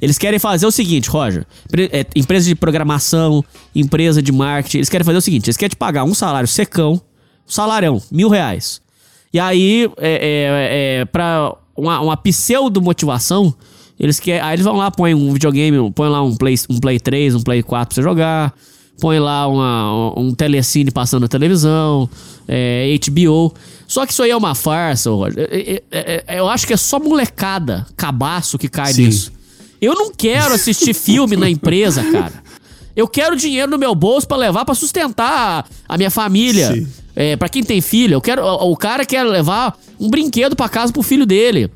[0.00, 1.46] Eles querem fazer o seguinte, Roger.
[1.92, 4.78] É, empresa de programação, empresa de marketing.
[4.78, 8.28] Eles querem fazer o seguinte: eles querem te pagar um salário secão, um salarão, mil
[8.28, 8.82] reais.
[9.32, 13.54] E aí, é, é, é, pra uma, uma pseudo-motivação,
[13.98, 14.40] eles querem.
[14.40, 17.40] Aí eles vão lá, põem um videogame, põem lá um Play, um Play 3, um
[17.40, 18.54] Play 4 pra você jogar.
[19.00, 22.08] Põe lá uma, um telecine passando na televisão,
[22.46, 23.52] é, HBO.
[23.88, 25.48] Só que isso aí é uma farsa, Roger.
[25.50, 29.06] É, é, é, eu acho que é só molecada, cabaço que cai Sim.
[29.06, 29.32] nisso.
[29.80, 32.32] Eu não quero assistir filme na empresa, cara.
[32.94, 36.74] Eu quero dinheiro no meu bolso pra levar pra sustentar a minha família.
[36.74, 36.86] Sim.
[37.14, 40.68] É, para quem tem filho, eu quero o, o cara quer levar um brinquedo pra
[40.68, 41.70] casa pro filho dele.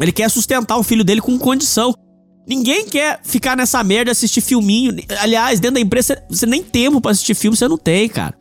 [0.00, 1.94] Ele quer sustentar o filho dele com condição.
[2.46, 4.96] Ninguém quer ficar nessa merda assistir filminho.
[5.20, 8.34] Aliás, dentro da empresa, você, nem tempo pra assistir filme, você não tem, cara.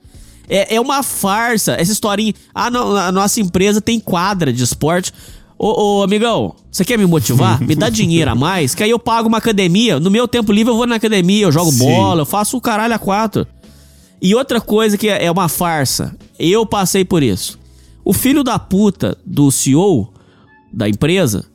[0.47, 1.73] É, é uma farsa.
[1.73, 2.33] Essa historinha.
[2.55, 5.11] Ah, não, a nossa empresa tem quadra de esporte.
[5.59, 7.59] Ô, ô, amigão, você quer me motivar?
[7.61, 9.99] Me dá dinheiro a mais, que aí eu pago uma academia.
[9.99, 11.79] No meu tempo livre eu vou na academia, eu jogo Sim.
[11.79, 13.47] bola, eu faço o caralho a quatro.
[14.21, 16.15] E outra coisa que é é uma farsa.
[16.37, 17.57] Eu passei por isso.
[18.05, 20.13] O filho da puta do CEO
[20.71, 21.45] da empresa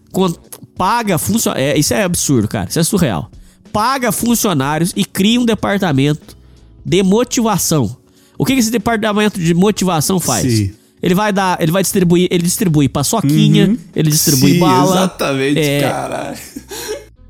[0.76, 1.78] paga funcionários.
[1.78, 2.68] isso é absurdo, cara.
[2.68, 3.30] Isso é surreal.
[3.72, 6.36] Paga funcionários e cria um departamento
[6.84, 7.96] de motivação.
[8.36, 10.52] O que que esse departamento de motivação faz?
[10.52, 10.72] Sim.
[11.02, 14.96] Ele vai dar, ele vai distribuir, ele distribui paçoquinha, ele distribui Sim, bala.
[14.96, 16.38] Exatamente, É, caralho.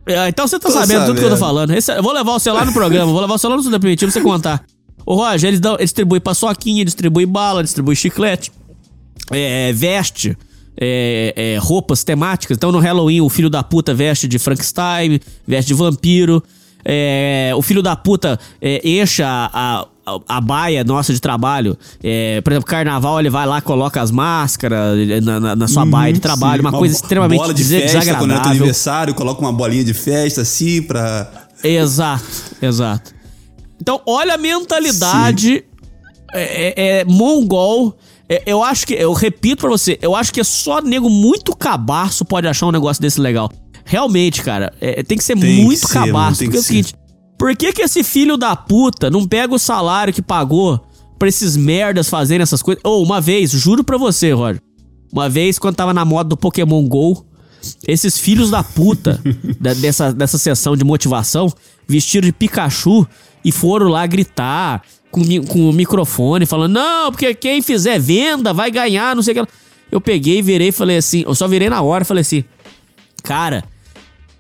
[0.07, 1.39] é, então você tá Tô sabendo tudo que eu tô sabendo.
[1.39, 1.71] falando.
[1.73, 4.13] Esse- eu vou levar você lá no programa, vou levar você lá no Estudo Primitivo
[4.13, 4.63] pra você contar.
[5.07, 8.53] Ô, Roger, eles, dão, eles distribuem paçoquinha, distribui bala, distribui chiclete,
[9.31, 10.37] é, veste
[10.79, 12.57] é, é, roupas temáticas.
[12.57, 16.43] Então no Halloween o filho da puta veste de Frankenstein, veste de vampiro.
[16.85, 19.87] É, o filho da puta é, enche a,
[20.29, 21.77] a, baia nossa de trabalho.
[22.03, 26.13] É, por exemplo, carnaval, ele vai lá, coloca as máscaras na, na- na sua baia
[26.13, 26.63] de trabalho.
[26.63, 29.95] Sim, uma, coisa extremamente bola de festa, quando é teu aniversário, coloca uma bolinha de
[29.95, 31.31] festa assim pra...
[31.63, 32.25] Exato,
[32.61, 33.15] exato.
[33.81, 35.65] Então, olha a mentalidade
[36.33, 37.97] é, é- é mongol.
[38.29, 41.55] É, eu acho que, eu repito pra você, eu acho que é só nego muito
[41.55, 43.51] cabaço pode achar um negócio desse legal.
[43.85, 46.39] Realmente, cara, é, tem que ser Tem que muito mano, cabaço.
[46.45, 46.95] Porque é o que seguinte,
[47.43, 50.81] por que que esse filho da puta não pega o salário que pagou
[51.19, 52.81] pra esses merdas fazerem essas coisas?
[52.85, 54.63] Ou, uma vez, juro pra você, Roger,
[55.13, 57.27] uma vez, quando tava na moda do Pokémon GO,
[57.87, 59.21] esses filhos da puta
[59.61, 61.53] da- dessa, dessa sessão de motivação
[61.89, 63.05] vestiram de Pikachu
[63.45, 68.71] e foram lá gritar com, com o microfone, falando: Não, porque quem fizer venda vai
[68.71, 69.41] ganhar, não sei o que.
[69.41, 69.49] lá."
[69.91, 72.45] Eu peguei, virei e falei assim: Eu só virei na hora e falei assim:
[73.25, 73.65] Cara,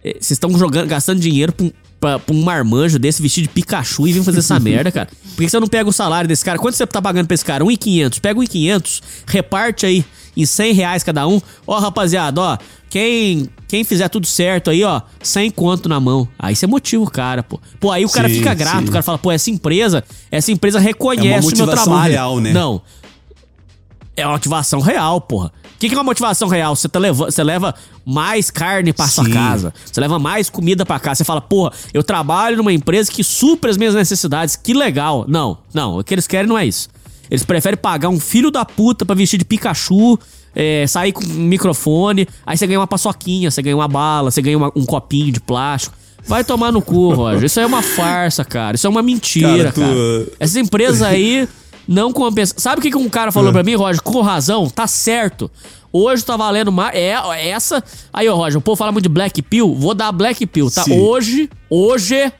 [0.04, 1.70] eh, vocês estão jogando, gastando dinheiro um-
[2.02, 5.08] pra, pra um marmanjo desse vestido de Pikachu e vem fazer essa merda, cara.
[5.36, 6.58] Por que você não pega o salário desse cara?
[6.58, 7.64] Quanto você tá pagando pra esse cara?
[7.64, 8.20] 1.500.
[8.20, 10.04] Pega 1.500, reparte aí
[10.36, 11.40] em 100 reais cada um.
[11.64, 12.58] Ó, rapaziada, ó,
[12.90, 16.26] quem, quem fizer tudo certo aí, ó, 100 conto na mão.
[16.36, 17.60] Aí você motiva o cara, pô.
[17.78, 18.88] Pô, aí o cara Sim, fica grato, sim.
[18.88, 22.12] o cara fala, pô, essa empresa, essa empresa reconhece o meu trabalho.
[22.12, 22.52] real, né?
[22.52, 22.82] Não.
[24.16, 25.52] É uma motivação real, porra.
[25.82, 26.76] O que, que é uma motivação real?
[26.76, 27.74] Você, tá leva, você leva
[28.06, 29.74] mais carne pra sua casa.
[29.84, 31.16] Você leva mais comida pra casa.
[31.16, 34.54] Você fala, porra, eu trabalho numa empresa que supre as minhas necessidades.
[34.54, 35.24] Que legal.
[35.26, 35.98] Não, não.
[35.98, 36.88] O que eles querem não é isso.
[37.28, 40.16] Eles preferem pagar um filho da puta pra vestir de Pikachu,
[40.54, 42.28] é, sair com um microfone.
[42.46, 45.40] Aí você ganha uma paçoquinha, você ganha uma bala, você ganha uma- um copinho de
[45.40, 45.96] plástico.
[46.24, 47.42] Vai tomar no cu, Roger.
[47.44, 48.76] Isso aí é uma farsa, cara.
[48.76, 50.26] Isso é uma mentira, Cara, tu- cara.
[50.38, 51.48] Essas empresas aí
[51.86, 52.58] não compensam.
[52.58, 54.02] Sabe o que, que um cara falou pra mim, Roger?
[54.02, 55.50] Com razão, tá certo.
[55.92, 56.94] Hoje tá valendo mais.
[56.94, 57.14] É,
[57.48, 57.82] essa.
[58.12, 59.74] Aí, ó, Roger, o povo fala muito de Black Pill.
[59.74, 60.84] Vou dar Black Pill, tá?
[60.84, 60.98] Sim.
[60.98, 62.32] Hoje, hoje,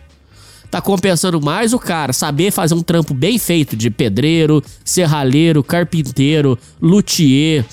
[0.71, 6.59] tá compensando mais o cara saber fazer um trampo bem feito de pedreiro, serralheiro, carpinteiro,
[6.81, 7.65] luthier,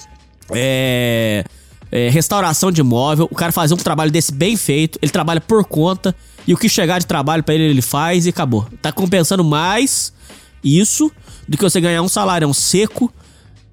[0.52, 1.46] é,
[1.90, 3.30] é, restauração de imóvel.
[3.32, 6.14] O cara fazer um trabalho desse bem feito, ele trabalha por conta
[6.46, 8.68] e o que chegar de trabalho pra ele, ele faz e acabou.
[8.82, 10.12] Tá compensando mais
[10.62, 11.10] isso
[11.50, 13.12] do que você ganhar um salário seco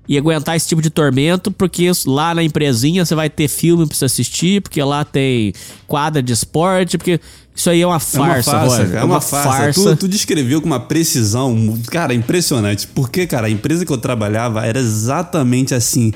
[0.08, 3.96] e aguentar esse tipo de tormento, porque lá na empresinha você vai ter filme pra
[3.96, 5.52] você assistir, porque lá tem
[5.86, 7.20] quadra de esporte, porque
[7.54, 9.00] isso aí é uma É uma farsa, farsa, cara.
[9.00, 9.50] É uma farsa.
[9.50, 9.90] farsa.
[9.90, 12.86] Tu, tu descreveu com uma precisão, cara, impressionante.
[12.86, 16.12] Porque, cara, a empresa que eu trabalhava era exatamente assim.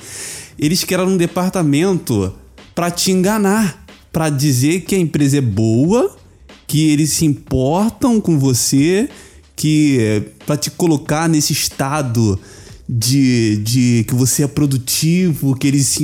[0.59, 2.33] Eles criaram um departamento
[2.75, 6.15] pra te enganar, pra dizer que a empresa é boa,
[6.67, 9.09] que eles se importam com você,
[9.61, 12.41] que pra te colocar nesse estado
[12.89, 15.99] de, de que você é produtivo, que eles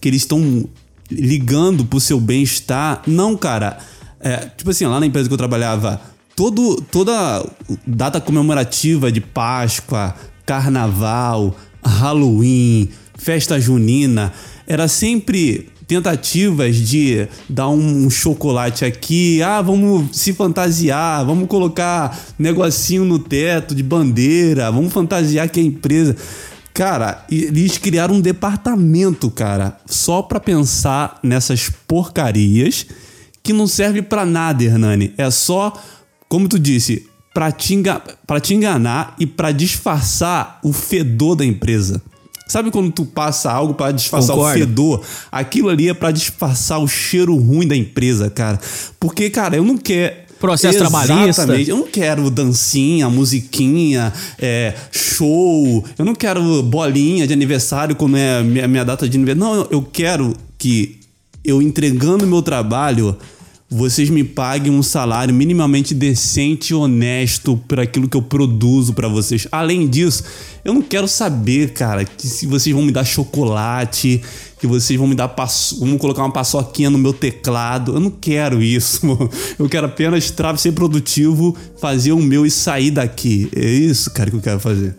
[0.00, 0.64] que eles estão
[1.10, 3.02] ligando pro seu bem-estar.
[3.08, 3.78] Não, cara.
[4.20, 6.00] É, tipo assim, lá na empresa que eu trabalhava,
[6.36, 7.44] todo, toda
[7.84, 10.14] data comemorativa de Páscoa,
[10.46, 14.32] Carnaval, Halloween, festa junina,
[14.68, 23.04] era sempre tentativas de dar um chocolate aqui, ah, vamos se fantasiar, vamos colocar negocinho
[23.04, 26.14] no teto de bandeira, vamos fantasiar que é empresa.
[26.72, 32.86] Cara, eles criaram um departamento, cara, só pra pensar nessas porcarias
[33.42, 35.12] que não serve pra nada, Hernani.
[35.18, 35.72] É só,
[36.28, 41.44] como tu disse, pra te, enga pra te enganar e pra disfarçar o fedor da
[41.44, 42.00] empresa.
[42.50, 44.56] Sabe quando tu passa algo pra disfarçar Concordo.
[44.56, 45.02] o fedor?
[45.30, 48.58] Aquilo ali é pra disfarçar o cheiro ruim da empresa, cara.
[48.98, 50.16] Porque, cara, eu não quero.
[50.40, 51.28] Processo trabalhista.
[51.28, 51.70] Exatamente.
[51.70, 55.84] Eu não quero dancinha, musiquinha, é, show.
[55.96, 59.56] Eu não quero bolinha de aniversário quando é a minha, minha data de aniversário.
[59.56, 60.98] Não, eu quero que
[61.44, 63.16] eu entregando meu trabalho,
[63.72, 69.06] vocês me paguem um salário minimamente decente e honesto por aquilo que eu produzo pra
[69.06, 69.46] vocês.
[69.52, 70.24] Além disso,
[70.64, 74.20] eu não quero saber, cara, que se vocês vão me dar chocolate,
[74.58, 77.94] que vocês vão me dar paço, vão colocar uma paçoquinha no meu teclado.
[77.94, 79.06] Eu não quero isso.
[79.56, 83.48] Eu quero apenas ser produtivo, fazer o meu e sair daqui.
[83.54, 84.96] É isso, cara, que eu quero fazer.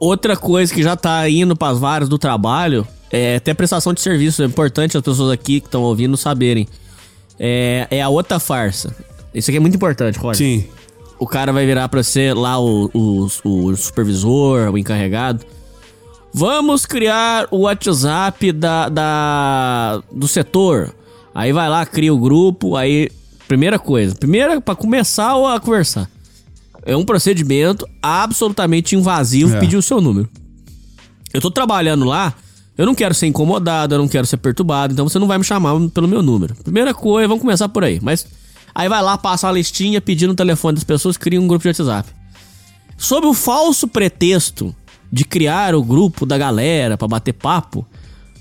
[0.00, 4.42] Outra coisa que já tá indo pras varas do trabalho é até prestação de serviço.
[4.42, 6.66] É importante as pessoas aqui que estão ouvindo saberem.
[7.38, 8.94] É, é a outra farsa.
[9.34, 10.36] Isso aqui é muito importante, Roger.
[10.36, 10.64] Sim.
[11.18, 15.44] O cara vai virar pra você lá, o, o, o supervisor, o encarregado.
[16.32, 20.94] Vamos criar o WhatsApp da, da, do setor.
[21.34, 22.76] Aí vai lá, cria o grupo.
[22.76, 23.08] Aí,
[23.46, 26.10] primeira coisa, primeira pra começar a conversar.
[26.84, 29.60] É um procedimento absolutamente invasivo É.
[29.60, 30.28] pedir o seu número.
[31.32, 32.34] Eu tô trabalhando lá,
[32.76, 35.44] eu não quero ser incomodado, eu não quero ser perturbado, então você não vai me
[35.44, 36.54] chamar pelo meu número.
[36.56, 38.00] Primeira coisa, vamos começar por aí.
[38.02, 38.26] Mas
[38.74, 41.68] aí vai lá, passa uma listinha pedindo o telefone das pessoas, cria um grupo de
[41.68, 42.10] WhatsApp.
[42.96, 44.74] Sob o falso pretexto
[45.10, 47.86] de criar o grupo da galera pra bater papo,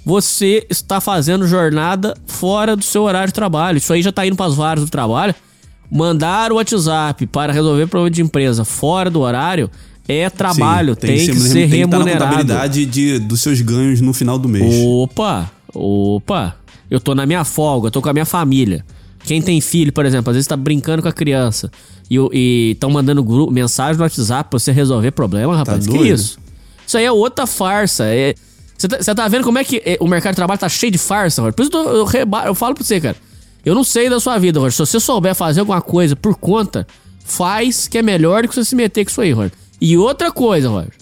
[0.04, 3.78] você está fazendo jornada fora do seu horário de trabalho.
[3.78, 5.36] Isso aí já tá indo pras varas do trabalho.
[5.92, 9.70] Mandar o WhatsApp para resolver problema de empresa fora do horário
[10.08, 12.26] é trabalho, Sim, tem, que, ser tem que estar na remunerado.
[12.26, 14.74] contabilidade de, dos seus ganhos no final do mês.
[14.86, 16.56] Opa, opa.
[16.90, 18.86] Eu tô na minha folga, eu tô com a minha família.
[19.24, 21.72] Quem tem filho, por exemplo, às vezes tá brincando com a criança
[22.12, 25.86] e estão mandando gru- mensagem no WhatsApp pra você resolver problema, rapaz.
[25.88, 26.14] que Tá doido?
[26.14, 26.38] isso?
[26.86, 28.04] Isso aí é outra farsa.
[28.78, 30.92] Você tá, cê tá vendo como é que é, o mercado de trabalho tá cheio
[30.92, 31.54] de farsa, Roger?
[31.56, 33.16] Por isso eu, eu, reba- eu falo pra você, cara.
[33.66, 34.74] Eu não sei da sua vida, Roger.
[34.74, 36.86] Se você souber fazer alguma coisa por conta,
[37.24, 39.54] faz que é melhor do que você se meter com isso aí, Roger.
[39.84, 40.94] E outra coisa, Roger.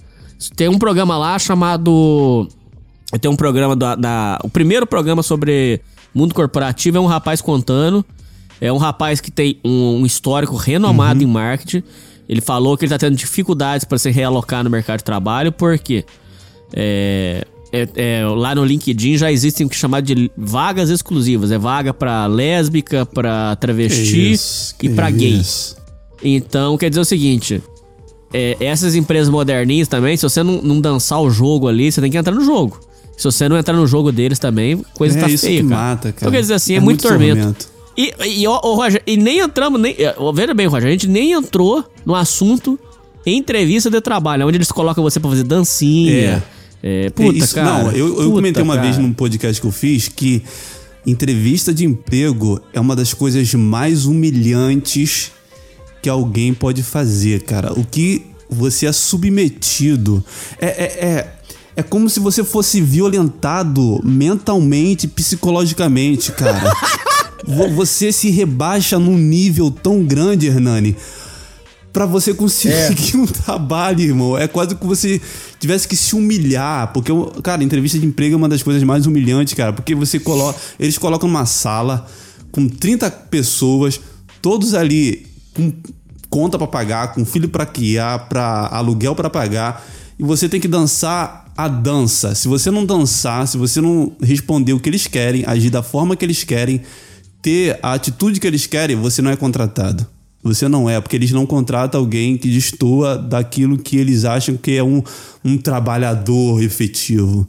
[0.55, 2.47] Tem um programa lá chamado.
[3.21, 5.79] Tem um programa da, da- O primeiro programa sobre
[6.15, 8.03] mundo corporativo é um rapaz contando.
[8.59, 11.83] É um rapaz que tem um, um histórico renomado em marketing.
[12.27, 16.05] Ele falou que ele tá tendo dificuldades para se realocar no mercado de trabalho, porque
[16.73, 21.51] é, é, é, lá no LinkedIn já existem o que chamado de vagas exclusivas.
[21.51, 25.33] É vaga pra lésbica, pra travesti isso, e que pra gay.
[25.39, 25.75] isso.
[26.23, 27.61] Então, quer dizer o seguinte:
[28.33, 32.09] é, essas empresas moderninhas também, se você não, não dançar o jogo ali, você tem
[32.11, 32.79] que entrar no jogo.
[33.17, 35.81] Se você não entrar no jogo deles também, coisa É tá isso feia, que cara.
[35.81, 36.15] mata, cara.
[36.17, 37.39] Então, quer dizer assim, é, É muito, muito tormento.
[37.41, 37.71] tormento.
[37.97, 40.91] E, e, ó, ô, Roger, e nem entramos, nem, é, ó, veja bem, Roger, a
[40.91, 42.79] gente nem entrou no assunto
[43.25, 46.41] entrevista de trabalho, onde eles colocam você pra fazer dancinha.
[46.81, 47.83] É, puta, Isso- cara.
[47.83, 48.87] Não, eu, eu puta, comentei uma cara.
[48.87, 50.41] vez num podcast que eu fiz que
[51.05, 55.31] entrevista de emprego é uma das coisas mais humilhantes
[56.01, 57.73] que alguém pode fazer, cara.
[57.79, 60.23] O que você é submetido
[60.59, 61.33] é, é, é,
[61.77, 66.73] é como se você fosse violentado mentalmente, psicologicamente, cara.
[67.47, 70.95] Vo- você se rebaixa num nível tão grande, Hernani,
[71.93, 74.37] Pra você conseguir um trabalho, irmão.
[74.37, 75.19] É quase que você
[75.59, 76.93] tivesse que se humilhar.
[76.93, 77.11] Porque,
[77.43, 79.73] cara, entrevista de emprego é uma das coisas mais humilhantes, cara.
[79.73, 80.57] Porque você coloca.
[80.79, 82.07] Eles colocam numa sala
[82.49, 83.99] com 30 pessoas,
[84.41, 85.73] todos ali com
[86.29, 89.85] conta pra pagar, com filho pra criar, pra aluguel pra pagar.
[90.17, 92.33] E você tem que dançar a dança.
[92.33, 96.15] Se você não dançar, se você não responder o que eles querem, agir da forma
[96.15, 96.81] que eles querem,
[97.41, 100.07] ter a atitude que eles querem, você não é contratado.
[100.43, 104.71] Você não é, porque eles não contratam alguém que destoa daquilo que eles acham que
[104.71, 105.03] é um,
[105.43, 107.47] um trabalhador efetivo.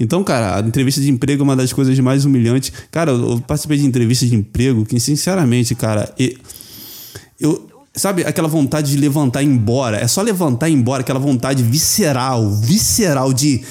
[0.00, 2.72] Então, cara, a entrevista de emprego é uma das coisas mais humilhantes.
[2.90, 6.12] Cara, eu participei de entrevista de emprego que, sinceramente, cara,
[7.40, 7.68] eu.
[7.96, 9.98] Sabe aquela vontade de levantar e ir embora?
[9.98, 13.62] É só levantar e ir embora, aquela vontade visceral, visceral de.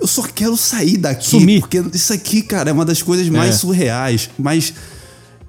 [0.00, 1.26] Eu só quero sair daqui.
[1.26, 1.60] Sumir.
[1.60, 3.58] Porque isso aqui, cara, é uma das coisas mais É.
[3.58, 4.30] surreais.
[4.38, 4.72] Mas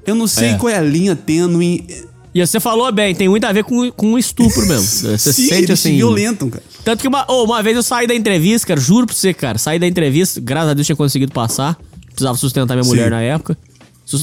[0.07, 0.53] eu não sei É.
[0.57, 1.85] qual é a linha tênue.
[2.33, 4.85] E você falou bem, tem muito a ver com, com estupro mesmo.
[5.17, 5.95] Você Sim, sente assim.
[5.95, 6.63] violentam, cara.
[6.83, 9.57] Tanto que uma, ô, uma vez eu saí da entrevista, cara, juro pra você, cara.
[9.59, 11.77] Saí da entrevista, graças a Deus tinha conseguido passar.
[12.07, 12.89] Precisava sustentar minha Sim.
[12.89, 13.55] mulher na época.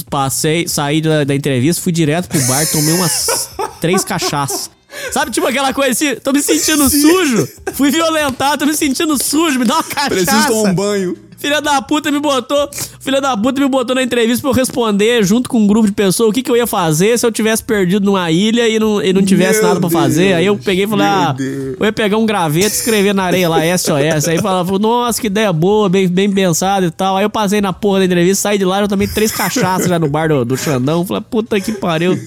[0.09, 4.69] Passei, saí da, da entrevista, fui direto pro bar, tomei umas três cachaças.
[5.11, 9.59] Sabe, tipo aquela coisa assim, tô me sentindo sujo, fui violentado, tô me sentindo sujo,
[9.59, 10.09] me dá uma cachaça.
[10.09, 11.26] Preciso tomar um banho.
[11.37, 12.69] Filha da puta me botou.
[12.99, 15.93] Filha da puta me botou na entrevista pra eu responder junto com um grupo de
[15.93, 19.01] pessoas o que, que eu ia fazer se eu tivesse perdido numa ilha e não,
[19.01, 20.25] e não tivesse Meu nada pra fazer.
[20.29, 21.75] Deus, Aí eu peguei e falei, ah, Deus.
[21.79, 24.27] eu ia pegar um graveto e escrever na areia lá, SOS.
[24.27, 27.15] Aí falava, nossa, que ideia boa, bem, bem pensada e tal.
[27.17, 29.99] Aí eu passei na porra da entrevista, saí de lá, eu tomei três cachaças já
[29.99, 31.05] no bar do, do Xandão.
[31.05, 32.19] Falei, puta que pariu.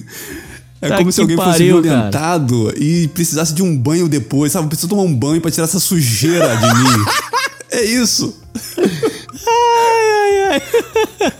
[0.82, 1.94] É Tá como se alguém fosse pariu, cara.
[1.96, 4.68] violentado e precisasse de um banho depois, sabe?
[4.68, 7.04] Preciso tomar um banho pra tirar essa sujeira de mim.
[7.70, 8.36] É isso.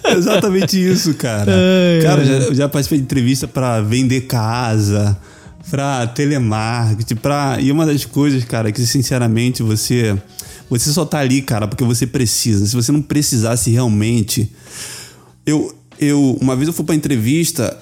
[0.04, 1.52] É exatamente isso, cara.
[2.02, 5.16] cara, já, eu já participei de entrevista pra vender casa,
[5.68, 7.58] pra telemarketing, pra.
[7.60, 10.16] E uma das coisas, cara, que sinceramente você.
[10.68, 12.64] Você só tá ali, cara, porque você precisa.
[12.64, 14.52] Se você não precisasse realmente.
[15.44, 15.74] Eu.
[15.98, 17.76] eu uma vez eu fui pra entrevista,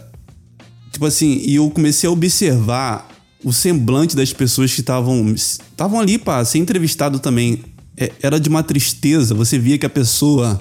[0.90, 3.08] tipo assim, e eu comecei a observar
[3.44, 7.62] o semblante das pessoas que estavam estavam ali para ser entrevistado também.
[7.98, 9.34] É, era de uma tristeza.
[9.34, 10.60] Você via que a pessoa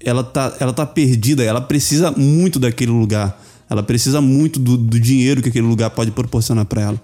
[0.00, 3.42] ela tá, ela tá perdida, ela precisa muito daquele lugar.
[3.68, 7.02] Ela precisa muito do, do dinheiro que aquele lugar pode proporcionar para ela.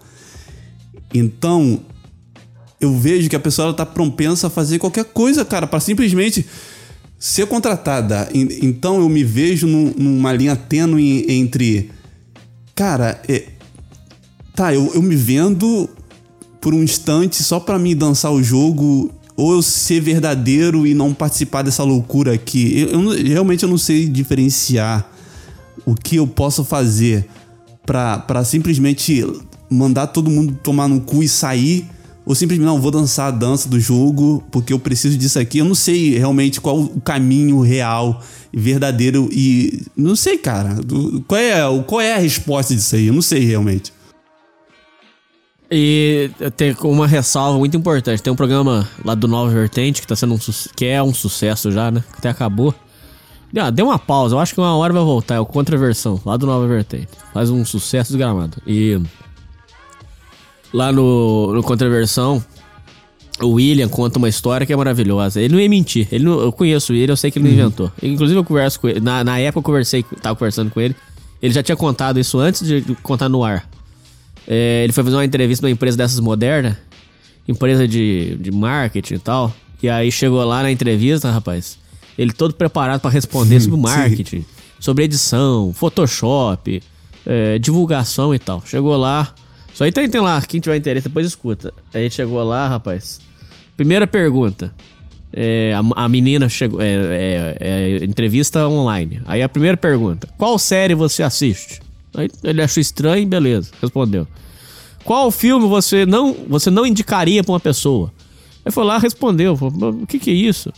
[1.13, 1.81] Então,
[2.81, 6.45] eu vejo que a pessoa ela tá propensa a fazer qualquer coisa, cara, para simplesmente
[7.19, 8.29] ser contratada.
[8.35, 11.91] En- Então eu me vejo num- numa linha tênue entre.
[12.75, 13.45] Cara, é,
[14.55, 15.89] tá, eu, eu me vendo
[16.61, 21.13] por um instante só pra me dançar o jogo, ou eu ser verdadeiro e não
[21.13, 22.81] participar dessa loucura aqui.
[22.81, 25.11] Eu, eu realmente eu não sei diferenciar
[25.85, 27.27] o que eu posso fazer
[27.85, 29.25] pra simplesmente
[29.69, 31.87] mandar todo mundo tomar no cu e sair.
[32.27, 35.59] Ou simplesmente, não, vou dançar a dança do jogo porque eu preciso disso aqui.
[35.59, 39.83] Eu não sei realmente qual o caminho real e verdadeiro e.
[39.95, 40.77] Não sei, cara.
[41.27, 43.09] Qual é, qual é a resposta disso aí?
[43.09, 43.93] Eu não sei realmente.
[45.77, 48.23] E tem uma ressalva muito importante.
[48.23, 50.39] Tem um programa lá do Nova Vertente que tá sendo um
[50.77, 52.05] que é um sucesso já, né?
[52.13, 52.73] Que até acabou.
[53.57, 55.35] Ah, deu uma pausa, eu acho que uma hora vai voltar.
[55.37, 57.09] É o Contraversão, lá do Nova Vertente.
[57.33, 58.57] Faz um sucesso desgramado.
[58.67, 59.01] E
[60.73, 62.45] lá no, no Contraversão,
[63.41, 65.41] o William conta uma história que é maravilhosa.
[65.41, 66.09] Ele não ia mentir.
[66.11, 67.93] Ele não- eu conheço ele, eu sei que ele não inventou.
[68.03, 69.01] Inclusive, eu converso com ele.
[69.01, 70.95] Na, na época eu conversei, tava conversando com ele.
[71.43, 73.69] Ele já tinha contado isso antes de contar no ar.
[74.47, 76.77] É, ele foi fazer uma entrevista numa empresa dessas modernas,
[77.49, 79.55] empresa de, de marketing e tal.
[79.83, 81.79] E aí chegou lá na entrevista, rapaz,
[82.17, 84.45] ele todo preparado pra responder sobre marketing,
[84.79, 86.83] sobre edição, Photoshop,
[87.27, 88.63] é, divulgação e tal.
[88.67, 89.35] Chegou lá,
[89.73, 91.73] isso aí tem, tem lá, quem tiver interesse depois escuta.
[91.93, 93.21] Aí chegou lá, rapaz.
[93.77, 94.73] Primeira pergunta:
[95.33, 96.81] é, a, a menina chegou.
[96.81, 99.21] É, é, é, entrevista online.
[99.27, 101.81] Aí a primeira pergunta: Qual série você assiste?
[102.15, 104.27] Aí ele achou estranho, beleza, respondeu.
[105.05, 108.13] Qual filme você não, você não indicaria pra uma pessoa?
[108.65, 109.57] Aí foi lá, respondeu.
[109.57, 110.73] Falou, o que que é isso?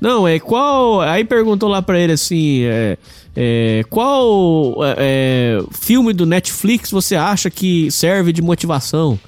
[0.00, 1.00] Não, é qual.
[1.00, 2.98] Aí perguntou lá pra ele assim: é,
[3.34, 9.18] é, qual é, é, filme do Netflix você acha que serve de motivação?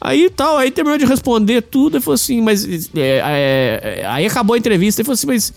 [0.00, 2.90] Aí tal, aí terminou de responder tudo e falou assim, mas.
[2.94, 5.52] É, é, aí acabou a entrevista e falou assim, mas.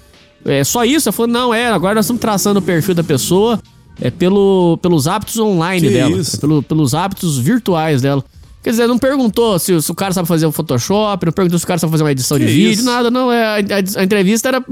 [0.45, 1.09] É só isso?
[1.09, 3.59] Ela falou, não, é, agora nós estamos traçando o perfil da pessoa
[4.01, 6.17] é pelo, pelos hábitos online Que dela.
[6.17, 6.35] isso?
[6.35, 8.23] é pelo- pelos hábitos virtuais dela.
[8.63, 11.63] Quer dizer, não perguntou se, se o cara sabe fazer um Photoshop, não perguntou se
[11.65, 12.83] o cara sabe fazer uma edição Que de vídeo, isso?
[12.83, 13.31] nada, não.
[13.31, 14.63] É, a, a- entrevista era.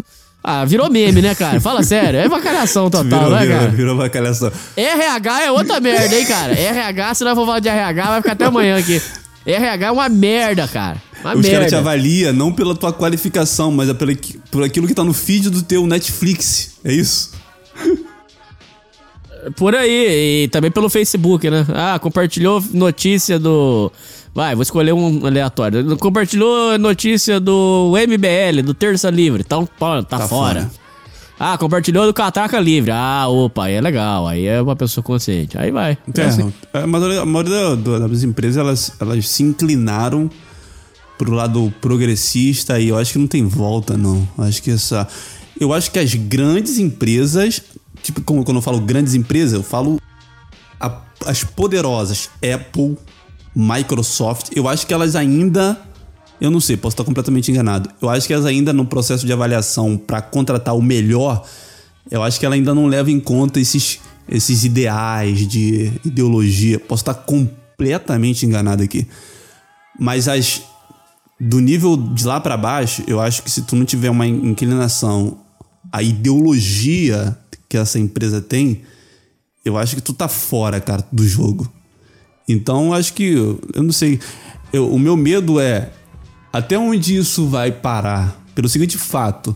[0.43, 1.59] Ah, virou meme, né, cara?
[1.59, 2.19] Fala sério.
[2.19, 3.71] É vacalhação total, virou, né, virou, cara?
[3.71, 4.51] virou bacalhação.
[4.77, 6.53] RH é outra merda, hein, cara?
[6.53, 9.01] RH, se nós for falar de RH, vai ficar até amanhã aqui.
[9.45, 11.01] RH é uma merda, cara.
[11.23, 14.11] Uma Os caras te avaliam não pela tua qualificação, mas é pela,
[14.51, 16.71] por aquilo que tá no feed do teu Netflix.
[16.83, 17.31] É isso?
[19.55, 21.65] Por aí, e também pelo Facebook, né?
[21.73, 23.91] Ah, compartilhou notícia do.
[24.33, 25.97] Vai, vou escolher um aleatório.
[25.97, 29.43] Compartilhou notícia do MBL, do Terça Livre.
[29.45, 30.61] Então, pô, tá, Tá fora.
[30.61, 30.71] fora.
[31.37, 32.91] Ah, compartilhou do Catraca Livre.
[32.91, 34.25] Ah, opa, aí é legal.
[34.27, 35.57] Aí é uma pessoa consciente.
[35.57, 35.97] Aí vai.
[36.17, 36.53] É assim.
[36.73, 40.29] É, a maioria, a maioria do- das empresas elas, elas se inclinaram
[41.17, 44.27] pro lado progressista e eu acho que não tem volta, não.
[44.37, 45.07] Acho que essa.
[45.59, 47.61] Eu acho que as grandes empresas,
[48.05, 49.99] tipo, como quando eu falo grandes empresas, eu falo
[50.79, 52.95] a- as poderosas, Apple,
[53.55, 55.81] Microsoft, eu acho que elas ainda.
[56.39, 57.89] Eu não sei, posso estar completamente enganado.
[58.01, 61.43] Eu acho que elas ainda no processo de avaliação para contratar o melhor,
[62.11, 63.99] eu acho que ela ainda não leva em conta esses,
[64.29, 66.77] esses ideais de ideologia.
[66.79, 69.07] Posso estar completamente enganado aqui.
[69.99, 70.61] Mas as
[71.39, 75.37] do nível de lá pra baixo, eu acho que se tu não tiver uma inclinação
[75.91, 77.37] à ideologia
[77.69, 78.81] que essa empresa tem,
[79.63, 81.71] eu acho que tu tá fora, cara, do jogo.
[82.47, 83.33] Então, acho que,
[83.73, 84.19] eu não sei,
[84.71, 85.91] eu- o meu medo é
[86.53, 88.39] até onde isso vai parar?
[88.53, 89.55] Pelo seguinte fato,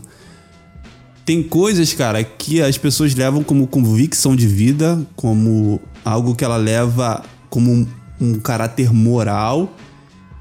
[1.24, 6.56] tem coisas, cara, que as pessoas levam como convicção de vida, como algo que ela
[6.56, 7.86] leva como um,
[8.20, 9.72] um caráter moral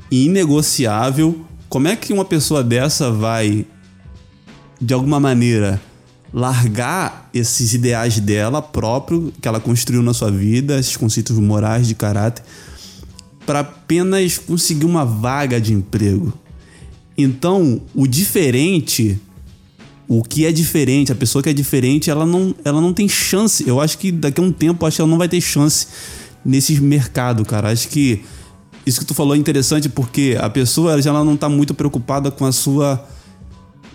[0.09, 1.45] e inegociável.
[1.69, 3.65] Como é que uma pessoa dessa vai,
[4.81, 5.79] de alguma maneira,
[6.33, 11.95] largar esses ideais dela próprio, que ela construiu na sua vida, esses conceitos morais de
[11.95, 12.43] caráter,
[13.45, 16.33] para apenas conseguir uma vaga de emprego?
[17.17, 19.19] Então, o diferente
[20.09, 23.63] o que é diferente, a pessoa que é diferente, ela não, ela não tem chance.
[23.69, 25.85] Eu acho que daqui a um tempo, acho que ela não vai ter chance
[26.43, 27.71] nesse mercado, cara.
[27.71, 28.23] Acho que
[28.83, 32.43] isso que tu falou é interessante porque a pessoa ela não tá muito preocupada com
[32.43, 33.07] a sua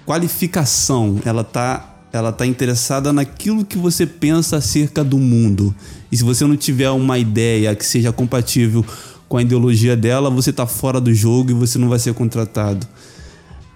[0.07, 1.19] qualificação.
[1.25, 5.75] Ela tá ela tá interessada naquilo que você pensa acerca do mundo.
[6.11, 8.85] E se você não tiver uma ideia que seja compatível
[9.29, 12.87] com a ideologia dela, você tá fora do jogo e você não vai ser contratado.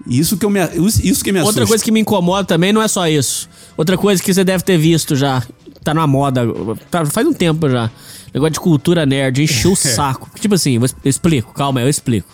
[0.07, 0.61] Isso que eu me
[1.03, 1.61] isso que me assusta.
[1.61, 3.49] Outra coisa que me incomoda também não é só isso.
[3.77, 5.43] Outra coisa que você deve ter visto já.
[5.83, 6.43] Tá na moda.
[6.91, 7.91] tá- faz um tempo já.
[8.33, 9.43] Negócio de cultura nerd.
[9.43, 10.31] Encheu o saco.
[10.41, 11.53] Tipo assim, eu eu explico.
[11.53, 12.29] Calma aí, eu explico.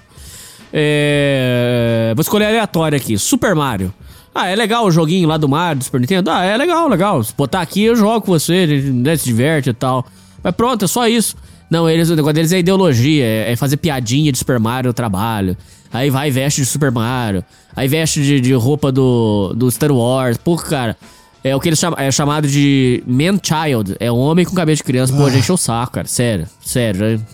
[0.72, 3.16] É, Vou escolher aleatório aqui.
[3.16, 3.92] Super Mario.
[4.34, 6.30] Ah, é legal o joguinho lá do Mario, do Super Nintendo?
[6.30, 7.22] Ah, é legal, legal.
[7.22, 10.04] Se botar aqui, eu jogo com você, né, se diverte e tal.
[10.42, 11.36] Mas pronto, é só isso.
[11.70, 14.94] Não, eles, o negócio deles é ideologia, é, é fazer piadinha de Super Mario no
[14.94, 15.56] trabalho.
[15.92, 17.44] Aí vai veste de Super Mario.
[17.76, 20.36] Aí veste de, de roupa do, do Star Wars.
[20.36, 20.96] Pô, cara,
[21.44, 23.96] é o que eles chamam, é chamado de man-child.
[24.00, 25.12] É um homem com cabelo de criança.
[25.12, 26.08] Pô, já encheu o saco, cara.
[26.08, 27.24] Sério, sério.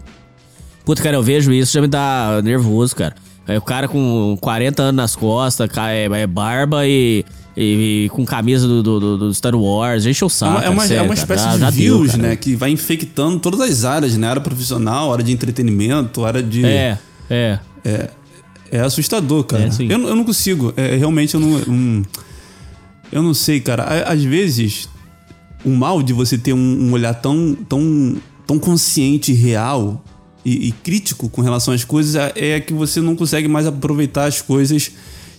[0.85, 3.15] Puta, cara, eu vejo isso, já me dá nervoso, cara.
[3.51, 7.25] Aí o cara com 40 anos nas costas, é, é barba e,
[7.57, 10.53] e- e com camisa do, do, do Star Wars, encheu o É saco.
[10.53, 11.21] uma, é uma, é sério, uma cara.
[11.21, 12.19] espécie Já- de já deu, cara.
[12.19, 12.37] né?
[12.37, 14.29] Que vai infectando todas as áreas, né?
[14.29, 16.65] Área profissional, área de entretenimento, área de.
[16.65, 16.97] É,
[17.29, 17.59] é.
[18.73, 19.65] É assustador, cara.
[19.65, 20.73] É, eu, eu não consigo.
[20.77, 21.49] É, realmente eu não.
[21.69, 22.03] hum,
[23.11, 23.83] eu não sei, cara.
[24.07, 24.89] Às vezes,
[25.65, 28.15] o mal de você ter um, um olhar tão, tão,
[28.47, 30.05] tão consciente e real
[30.45, 34.27] e, e crítico com relação às coisas é, é que você não consegue mais aproveitar
[34.27, 34.93] as coisas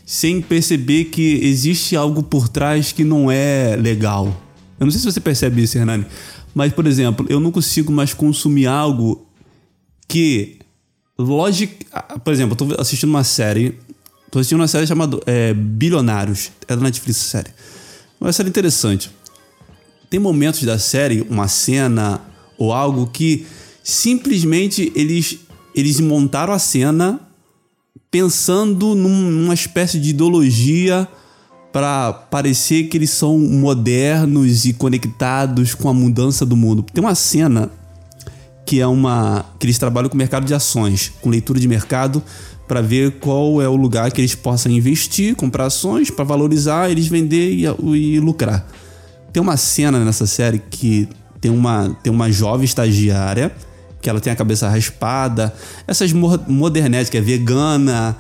[0.06, 4.26] sem perceber que existe algo por trás que não é legal.
[4.80, 6.06] Eu não sei se você percebe isso, Hernani.
[6.54, 9.26] Mas, por exemplo, eu não consigo mais consumir algo
[10.08, 10.60] que
[11.18, 11.86] Logic.
[12.24, 13.78] Por exemplo, eu tô assistindo uma série.
[14.30, 16.52] Tô assistindo uma série chamada é, Bilionários.
[16.68, 17.52] É da Netflix essa série.
[18.20, 19.10] Uma série interessante.
[20.10, 22.22] Tem momentos da série, uma cena
[22.58, 23.46] ou algo que
[23.84, 25.40] simplesmente eles,
[25.76, 27.20] eles montaram a cena
[28.10, 31.08] pensando num- numa espécie de ideologia
[31.72, 36.84] pra parecer que eles são modernos e conectados com a mudança do mundo.
[36.94, 37.72] Tem uma cena
[38.66, 42.22] que é uma que eles trabalham com mercado de ações, com leitura de mercado
[42.68, 47.08] para ver qual é o lugar que eles possam investir, comprar ações para valorizar, eles
[47.08, 48.66] vender e, e, lucrar.
[49.34, 51.08] Tem uma cena nessa série que
[51.40, 53.52] tem uma tem uma jovem estagiária
[54.02, 55.54] que ela tem a cabeça raspada,
[55.88, 58.18] essas modernetes que é vegana,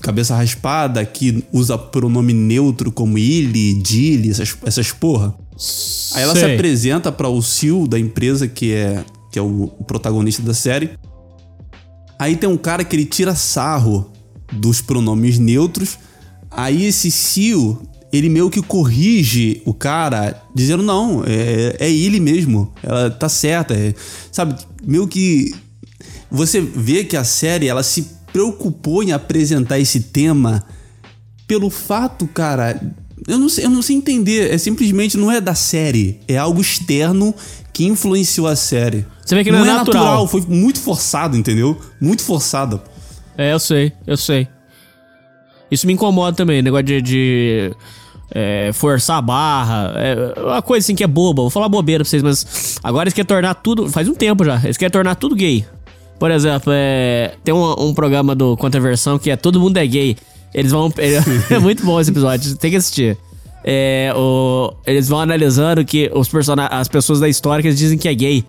[0.00, 5.34] cabeça raspada, que usa pronome neutro como ele, dile, essas, essas porra.
[6.14, 6.44] Aí ela Sei.
[6.44, 10.90] se apresenta para o CEO da empresa que é que é o protagonista da série.
[12.16, 14.12] Aí tem um cara que ele tira sarro
[14.52, 15.98] dos pronomes neutros.
[16.48, 17.82] Aí esse CEO,
[18.16, 22.72] ele meio que corrige o cara, dizendo: não, é, é ele mesmo.
[22.82, 23.74] Ela tá certa.
[23.74, 23.94] é-
[24.30, 24.54] sabe,
[24.84, 25.52] meio que.
[26.30, 30.64] Você vê que a série ela se preocupou em apresentar esse tema
[31.46, 32.80] pelo fato, cara.
[33.26, 34.52] Eu não, sei, eu não sei entender.
[34.52, 36.20] É simplesmente não é da série.
[36.28, 37.34] É algo externo
[37.72, 39.06] que influenciou a série.
[39.24, 40.28] Você vê que não é natural.
[40.28, 41.80] Foi muito forçado, entendeu?
[42.00, 42.80] Muito forçado.
[43.36, 44.46] É, eu sei, eu sei.
[45.70, 47.72] Isso me incomoda também, negócio de, de,
[48.34, 49.92] é, forçar a barra.
[49.96, 51.42] É uma coisa assim que é boba.
[51.42, 53.88] Vou falar bobeira pra vocês, mas agora eles querem tornar tudo.
[53.88, 54.60] Faz um tempo já.
[54.64, 55.64] Eles querem tornar tudo gay.
[56.18, 60.16] Por exemplo, é, tem um, um programa do Contraversão que é Todo Mundo é Gay.
[60.52, 60.92] Eles vão.
[61.50, 63.16] É muito bom esse episódio, tem que assistir.
[63.64, 67.96] É, o, eles vão analisando que os persona as pessoas da história que eles dizem
[67.96, 68.44] que é gay.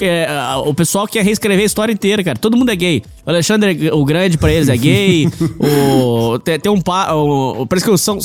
[0.00, 0.28] É,
[0.64, 2.38] o pessoal quer reescrever a história inteira, cara.
[2.38, 3.02] Todo mundo é gay.
[3.26, 5.28] O Alexandre o Grande pra eles é gay.
[5.58, 8.18] o, tem, tem um pa, o, parece que o São,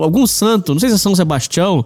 [0.00, 1.84] algum santo, não sei se é São Sebastião,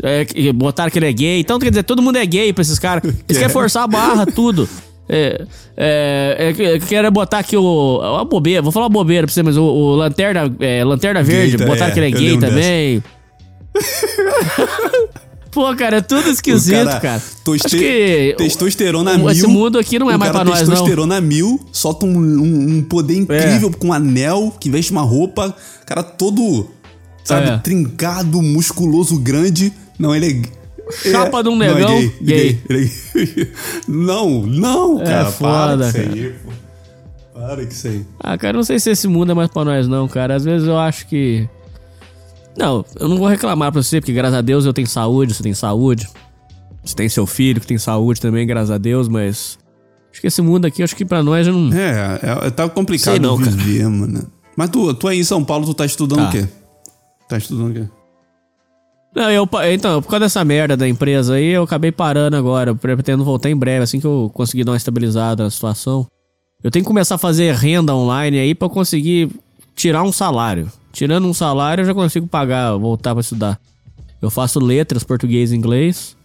[0.00, 1.40] é, botaram que ele é gay.
[1.40, 3.02] Então quer dizer, todo mundo é gay pra esses caras.
[3.28, 4.68] Eles querem forçar a barra, tudo.
[5.08, 5.44] É,
[5.76, 7.98] é, é, eu quero botar aqui o.
[7.98, 11.56] Uma bobeira, vou falar uma bobeira pra você, mas o, o Lanterna, é, Lanterna Verde,
[11.56, 13.02] tá, botaram é, que ele é gay também.
[15.50, 17.22] Pô, cara, é tudo esquisito, cara.
[17.42, 19.30] toste- que testosterona o- mil.
[19.30, 20.74] esse mundo aqui não é mais cara pra nós, não.
[20.74, 25.54] testosterona mil, solta um, um- um poder incrível com um anel, que veste uma roupa,
[25.86, 26.68] cara todo,
[27.24, 27.58] sabe, É.
[27.58, 29.72] trincado, musculoso, grande.
[29.98, 30.58] Não, ele é...
[31.10, 32.60] Chapa de um Não, é negão, gay, gay.
[32.68, 33.52] É gay.
[33.88, 36.12] Não, não, É cara, para foda, isso cara.
[36.12, 36.52] aí, pô.
[37.40, 38.06] Para com isso aí.
[38.18, 40.34] Ah, cara, não sei se esse mundo é mais pra nós, não, cara.
[40.34, 41.48] Às vezes eu acho que.
[42.58, 45.42] Não, eu não vou reclamar pra você, porque graças a Deus eu tenho saúde, você
[45.42, 46.08] tem saúde.
[46.84, 49.58] Você tem seu filho que tem saúde também, graças a Deus, mas.
[50.10, 51.72] Acho que esse mundo aqui, acho que pra nós já não.
[51.72, 53.50] É, é tá complicado Sei não, cara.
[53.50, 54.26] viver, mano.
[54.56, 56.28] Mas tu, tu aí em São Paulo, tu tá estudando Tá.
[56.28, 56.48] o quê?
[57.28, 57.88] Tá estudando o quê?
[59.14, 62.74] Não, eu, então, por causa dessa merda da empresa aí, eu acabei parando agora.
[62.74, 66.06] Pretendo voltar em breve, assim que eu conseguir dar uma estabilizada na situação.
[66.62, 69.30] Eu tenho que começar a fazer renda online aí pra eu conseguir
[69.76, 70.70] tirar um salário.
[70.92, 73.60] Tirando um salário, eu já consigo pagar, voltar pra estudar.
[74.20, 76.16] Eu faço letras, português e inglês.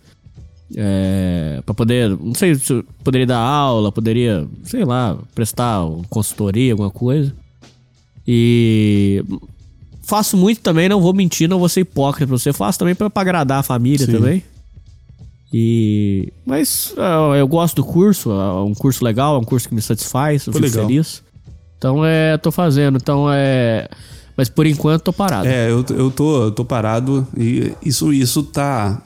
[0.76, 6.74] É, para poder, não sei se eu poderia dar aula, poderia, sei lá, prestar consultoria,
[6.74, 7.34] alguma coisa.
[8.28, 9.24] E
[10.01, 12.51] faço muito também, não vou mentir, não vou ser hipócrita pra você.
[12.51, 14.11] Faço também pra, pra agradar a família Sim.
[14.11, 14.43] também.
[15.53, 16.34] E.
[16.45, 19.82] Mas ah, eu gosto do curso, é um curso legal, é um curso que me
[19.82, 20.88] satisfaz, eu fico legal.
[20.88, 21.24] feliz.
[21.78, 22.38] Então é.
[22.38, 23.88] tô fazendo, então é.
[24.36, 25.48] Mas por enquanto tô parado.
[25.48, 29.02] É, eu, eu, tô, eu tô parado e isso, isso tá.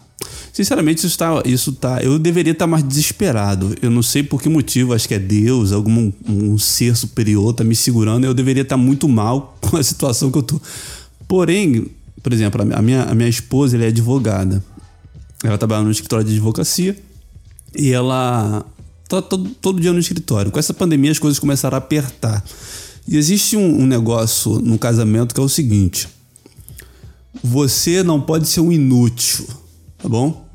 [0.52, 2.02] Sinceramente, isso tá, isso tá.
[2.02, 3.76] Eu deveria estar mais desesperado.
[3.82, 7.64] Eu não sei por que motivo, acho que é Deus, algum um ser superior tá
[7.64, 8.26] me segurando.
[8.26, 10.60] Eu deveria estar muito mal com a situação que eu tô.
[11.28, 11.88] Porém,
[12.24, 14.64] por exemplo, a minha, a minha esposa ela é advogada.
[15.44, 16.98] Ela trabalha no escritório de advocacia
[17.76, 18.66] e ela
[19.08, 20.52] tá todo, todo dia no escritório.
[20.52, 22.44] Com essa pandemia, as coisas começaram a apertar.
[23.08, 26.08] E existe um, um negócio no casamento que é o seguinte:
[27.44, 29.46] você não pode ser um inútil,
[29.98, 30.46] tá bom?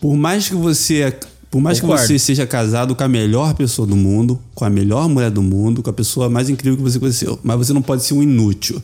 [0.00, 1.14] Por mais que você,
[1.50, 2.02] por mais Concordo.
[2.02, 5.42] que você seja casado com a melhor pessoa do mundo, com a melhor mulher do
[5.42, 8.22] mundo, com a pessoa mais incrível que você conheceu, mas você não pode ser um
[8.22, 8.82] inútil.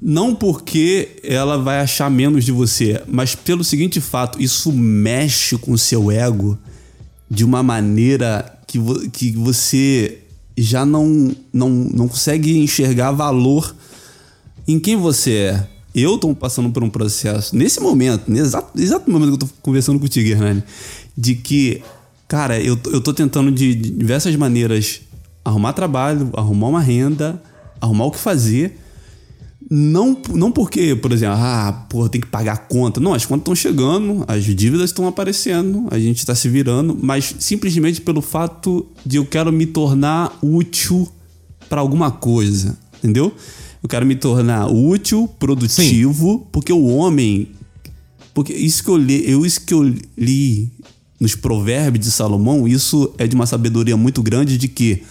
[0.00, 5.72] Não porque ela vai achar menos de você, mas pelo seguinte fato, isso mexe com
[5.72, 6.58] o seu ego
[7.30, 10.18] de uma maneira que, vo- que você
[10.56, 13.74] já não, não, não consegue enxergar valor
[14.66, 15.66] em quem você é.
[15.94, 19.54] Eu tô passando por um processo, nesse momento, nesse exato, exato momento que eu tô
[19.62, 20.62] conversando contigo, Hernani,
[21.16, 21.82] de que,
[22.26, 25.02] cara, eu, eu tô tentando de, de diversas maneiras
[25.44, 27.40] arrumar trabalho, arrumar uma renda,
[27.80, 28.80] arrumar o que fazer.
[29.70, 33.00] Não, não porque, por exemplo, ah, pô, tem que pagar a conta.
[33.00, 37.34] Não, as contas estão chegando, as dívidas estão aparecendo, a gente está se virando, mas
[37.38, 41.08] simplesmente pelo fato de eu quero me tornar útil
[41.68, 43.32] para alguma coisa, entendeu?
[43.82, 47.48] Eu quero me tornar útil, produtivo, porque o homem.
[48.32, 49.82] Porque isso que eu li, eu, isso que eu
[50.16, 50.70] li
[51.20, 55.02] nos provérbios de Salomão, isso é de uma sabedoria muito grande de que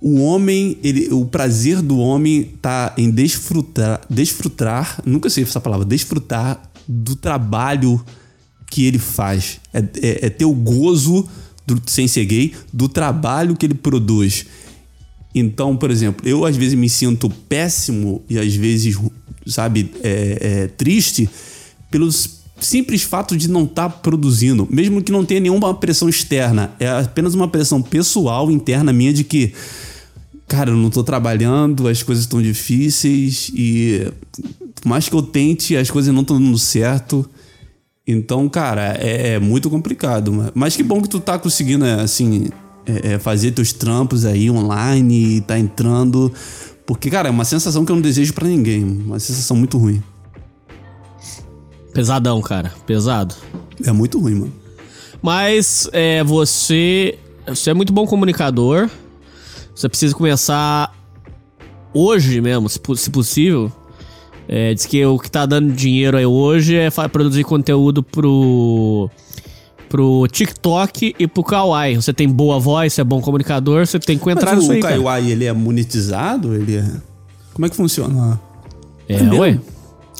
[0.00, 5.84] o homem, ele, o prazer do homem tá em desfrutar, desfrutar, nunca sei essa palavra,
[5.84, 8.00] desfrutar do trabalho
[8.70, 9.60] que ele faz.
[9.72, 11.28] É, é, é ter o gozo,
[11.66, 14.46] do, sem ser gay, do trabalho que ele produz.
[15.34, 18.96] Então, por exemplo, eu às vezes me sinto péssimo e às vezes,
[19.46, 21.28] sabe, é, é triste
[21.90, 26.72] pelos simples fato de não estar tá produzindo, mesmo que não tenha nenhuma pressão externa,
[26.78, 29.52] é apenas uma pressão pessoal interna minha de que
[30.48, 34.10] cara, eu não tô trabalhando, as coisas estão difíceis e
[34.80, 37.28] por mais que eu tente, as coisas não estão dando certo.
[38.06, 40.50] Então, cara, é, é, muito complicado.
[40.54, 42.48] Mas que bom que tu tá conseguindo, assim,
[42.86, 46.32] é, é, fazer teus trampos aí online e tá entrando.
[46.86, 48.82] Porque, cara, é uma sensação que eu não desejo para ninguém.
[48.82, 50.02] Uma sensação muito ruim.
[51.92, 52.72] Pesadão, cara.
[52.86, 53.34] Pesado.
[53.84, 54.52] É muito ruim, mano.
[55.20, 57.18] Mas é, você.
[57.46, 58.88] Você é muito bom comunicador.
[59.78, 60.92] Você precisa começar
[61.94, 63.70] hoje mesmo, se, se possível.
[64.48, 69.08] É, diz que o que tá dando dinheiro aí hoje é produzir conteúdo pro
[69.88, 71.94] pro TikTok e pro Kawaii.
[71.94, 74.74] Você tem boa voz, você é bom comunicador, você tem que entrar Mas nisso o
[74.74, 76.56] aí, Kawaii, ele é monetizado?
[76.56, 76.84] Ele é...
[77.54, 78.40] Como é que funciona?
[79.08, 79.60] É, é ué.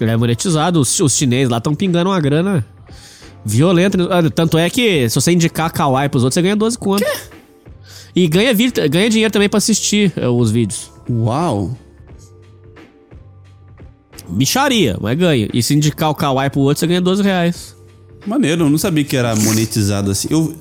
[0.00, 0.78] Ele é monetizado.
[0.78, 2.64] Os, os chineses lá estão pingando uma grana
[3.44, 3.98] violenta.
[4.30, 7.04] Tanto é que se você indicar Kawaii pros outros, você ganha 12 conto.
[7.04, 7.37] Quê?
[8.14, 8.52] E ganha,
[8.90, 10.90] ganha dinheiro também pra assistir é, os vídeos.
[11.08, 11.76] Uau!
[14.28, 15.48] Bicharia, mas ganha.
[15.52, 17.76] E se indicar o Kawaii pro outro, você ganha 12 reais.
[18.26, 20.28] Maneiro, eu não sabia que era monetizado assim.
[20.30, 20.54] Eu...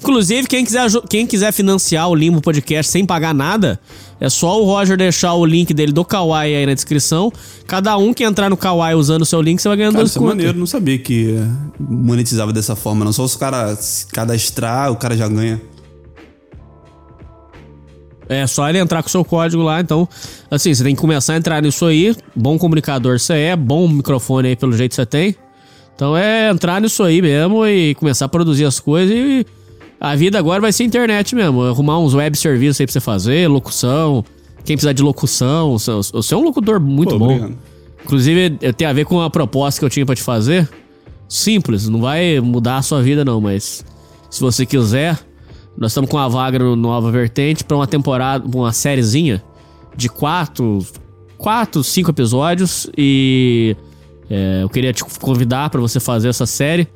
[0.00, 3.80] Inclusive, quem quiser, quem quiser financiar o Limbo Podcast sem pagar nada,
[4.20, 7.32] é só o Roger deixar o link dele do Kawaii aí na descrição.
[7.66, 10.10] Cada um que entrar no Kawaii usando o seu link, você vai ganhando Cara, 12
[10.12, 11.38] isso é maneiro, não sabia que
[11.78, 13.14] monetizava dessa forma, não.
[13.14, 15.60] Só os caras cadastrar, o cara já ganha.
[18.28, 19.80] É só ele entrar com o seu código lá.
[19.80, 20.08] Então,
[20.50, 22.16] assim, você tem que começar a entrar nisso aí.
[22.34, 25.36] Bom comunicador você é, bom microfone aí pelo jeito que você tem.
[25.94, 29.46] Então é entrar nisso aí mesmo e começar a produzir as coisas e
[30.00, 31.62] a vida agora vai ser internet mesmo.
[31.62, 34.24] Arrumar uns web serviços aí pra você fazer, locução.
[34.64, 37.26] Quem precisar de locução, você é um locutor muito Pô, bom.
[37.26, 37.58] Obrigado.
[38.02, 40.68] Inclusive, tem a ver com a proposta que eu tinha para te fazer.
[41.28, 43.84] Simples, não vai mudar a sua vida não, mas
[44.30, 45.18] se você quiser,
[45.76, 49.42] nós estamos com a vaga no Nova Vertente para uma temporada, uma sériezinha
[49.96, 50.84] de quatro,
[51.36, 53.76] quatro, cinco episódios e
[54.30, 56.88] é, eu queria te convidar para você fazer essa série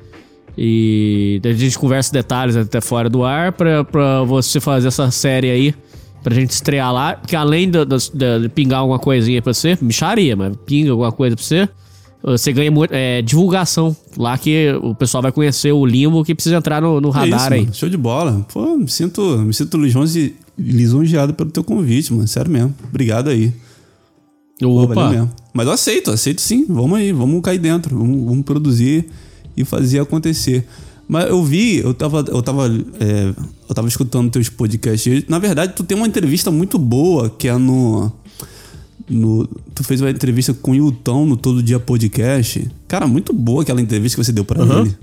[0.57, 5.75] e a gente conversa detalhes até fora do ar para você fazer essa série aí
[6.21, 10.35] pra gente estrear lá, que além de, de, de pingar alguma coisinha pra você, micharia,
[10.35, 11.69] mas pinga alguma coisa pra você,
[12.21, 16.81] você ganha é, divulgação lá que o pessoal vai conhecer o limbo que precisa entrar
[16.81, 17.75] no, no radar é isso, aí.
[17.75, 18.45] Show de bola.
[18.51, 19.77] Pô, me sinto, me sinto
[20.57, 22.27] lisonjeado pelo teu convite, mano.
[22.27, 22.75] Sério mesmo.
[22.89, 23.53] Obrigado aí.
[24.61, 24.93] Opa.
[24.93, 25.31] Pô, mesmo.
[25.53, 26.65] Mas eu aceito, aceito sim.
[26.67, 27.97] Vamos aí, vamos cair dentro.
[27.97, 29.05] Vamos, vamos produzir
[29.55, 30.67] e fazer acontecer.
[31.07, 32.67] Mas eu vi, eu tava, eu tava,
[32.99, 33.33] é,
[33.67, 35.23] eu tava escutando teus podcasts.
[35.27, 38.11] Na verdade, tu tem uma entrevista muito boa que é no
[39.07, 42.69] no, tu fez uma entrevista com o Yutão no Todo Dia Podcast.
[42.87, 44.81] Cara, muito boa aquela entrevista que você deu para uhum.
[44.81, 44.97] ele.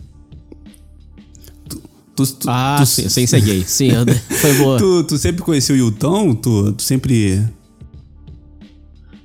[1.69, 1.83] Tu,
[2.15, 3.65] tu, tu, ah, tu, sim, sem ser gay.
[3.65, 3.91] Sim,
[4.41, 4.79] foi boa.
[4.79, 6.35] tu, tu sempre conheceu o Yutão?
[6.35, 7.45] Tu, tu sempre.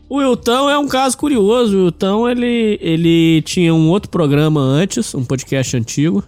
[0.09, 1.77] O Wiltão é um caso curioso.
[1.77, 6.23] O Wiltão, ele, ele tinha um outro programa antes, um podcast antigo.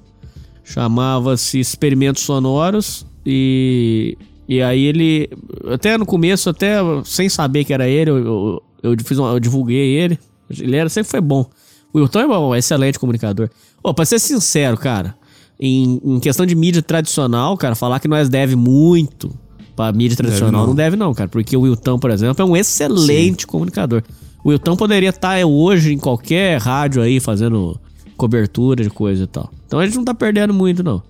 [0.63, 3.05] Chamava-se Experimentos Sonoros.
[3.25, 4.17] E
[4.47, 5.29] e aí ele,
[5.71, 9.95] até no começo, até sem saber que era ele, eu, eu, eu, fiz eu divulguei
[9.95, 10.19] ele.
[10.49, 11.45] Ele era, sempre foi bom.
[11.93, 13.49] O Wilton é é excelente comunicador.
[13.81, 15.15] Ô, pra ser sincero, cara,
[15.59, 19.31] em, em, questão de mídia tradicional, cara, falar que nós deve muito
[19.75, 20.67] pra mídia tradicional deve não.
[20.67, 20.75] não.
[20.75, 21.29] deve não, cara.
[21.29, 23.47] Porque o Wilton, por exemplo, é um excelente Sim.
[23.47, 24.03] comunicador.
[24.43, 27.79] O Wilton poderia estar tá hoje em qualquer rádio aí fazendo
[28.17, 29.49] cobertura de coisa e tal.
[29.65, 31.01] Então a gente não tá perdendo muito, não.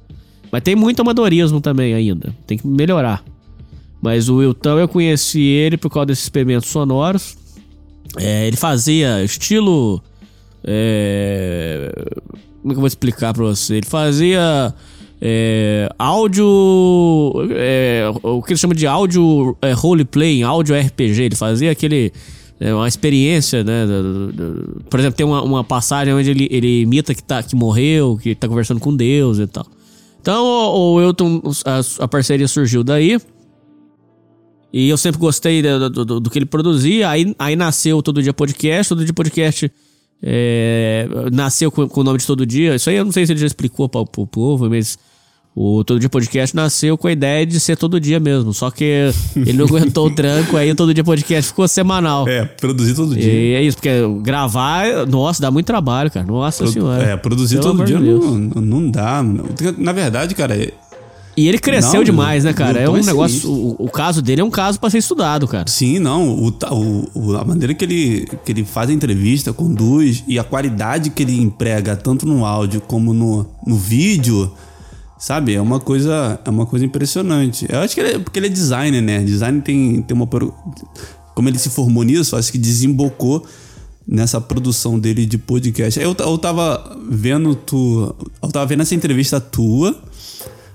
[0.53, 2.31] Mas tem muito amadorismo também ainda.
[2.45, 3.23] Tem que melhorar.
[3.99, 7.35] Mas o Wilton, eu conheci ele por causa desses experimentos sonoros.
[8.19, 9.99] É, ele fazia estilo.
[10.63, 11.91] É,
[12.61, 13.77] como é que eu vou explicar pra você?
[13.77, 14.71] Ele fazia.
[15.19, 17.33] É, áudio.
[17.55, 21.23] É, o que ele chama de áudio é, roleplay, áudio RPG.
[21.23, 22.13] Ele fazia aquele.
[22.59, 23.87] É, uma experiência, né?
[24.87, 28.35] Por exemplo, tem uma, uma passagem onde ele, ele imita que, tá, que morreu, que
[28.35, 29.65] tá conversando com Deus e tal.
[30.23, 33.19] Então o, o Elton, a, a, parceria surgiu daí.
[34.71, 37.09] E eu sempre gostei do, do, do que ele produzia.
[37.09, 38.87] Aí, aí nasceu Todo Dia Podcast.
[38.87, 39.69] Todo Dia Podcast
[40.21, 42.73] é, nasceu com, com, o nome de Todo Dia.
[42.73, 44.97] Isso aí eu não sei se ele já explicou para o povo, mas
[45.55, 48.53] o Todo Dia Podcast nasceu com a ideia de ser todo dia mesmo.
[48.53, 52.27] Só que ele não aguentou o tranco, aí o Todo Dia Podcast ficou semanal.
[52.27, 53.31] É, produzir todo dia.
[53.31, 53.91] E é isso, porque
[54.21, 56.25] gravar, nossa, dá muito trabalho, cara.
[56.25, 57.03] Nossa Pro, senhora.
[57.03, 58.31] É, produzir Pelo todo dia não,
[58.61, 59.23] não dá.
[59.77, 60.73] Na verdade, cara, é-
[61.37, 62.79] E ele cresceu Não, demais, né, cara?
[62.79, 63.49] É tô um esse negócio.
[63.51, 65.65] O, o caso dele é um caso pra ser estudado, cara.
[65.67, 66.29] Sim, não.
[66.29, 66.53] O-
[67.13, 71.21] o- a maneira que ele, que ele faz a entrevista, conduz e a qualidade que
[71.23, 74.51] ele emprega, tanto no áudio como no, no vídeo,
[75.17, 75.53] sabe?
[75.53, 77.65] É uma coisa, é uma coisa impressionante.
[77.69, 79.23] Eu acho que ele é, porque ele é designer, né?
[79.23, 80.27] Design tem, tem uma.
[81.35, 83.45] Como ele se formou nisso, acho que desembocou
[84.07, 85.99] nessa produção dele de podcast.
[85.99, 88.15] Eu, eu tava vendo tu.
[88.41, 89.95] Eu tava vendo essa entrevista tua.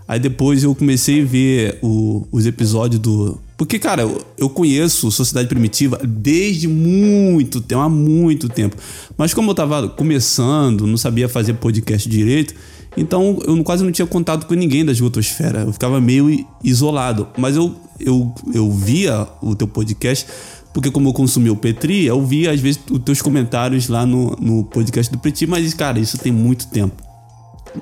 [0.06, 3.38] Aí depois eu comecei a ver o- os episódios do.
[3.58, 8.74] Porque, cara, eu, eu conheço Sociedade Primitiva desde muito tempo, há muito tempo.
[9.18, 12.54] Mas como eu tava começando, não sabia fazer podcast direito,
[12.98, 15.60] então eu quase não tinha contato com ninguém da Esgotosfera.
[15.60, 17.28] Eu ficava meio isolado.
[17.36, 20.26] Mas eu, eu, eu via o teu podcast,
[20.74, 24.36] porque como eu consumi o Petri, eu via às vezes os teus comentários lá no,
[24.40, 27.02] no podcast do Petri, mas, cara, isso tem muito tempo.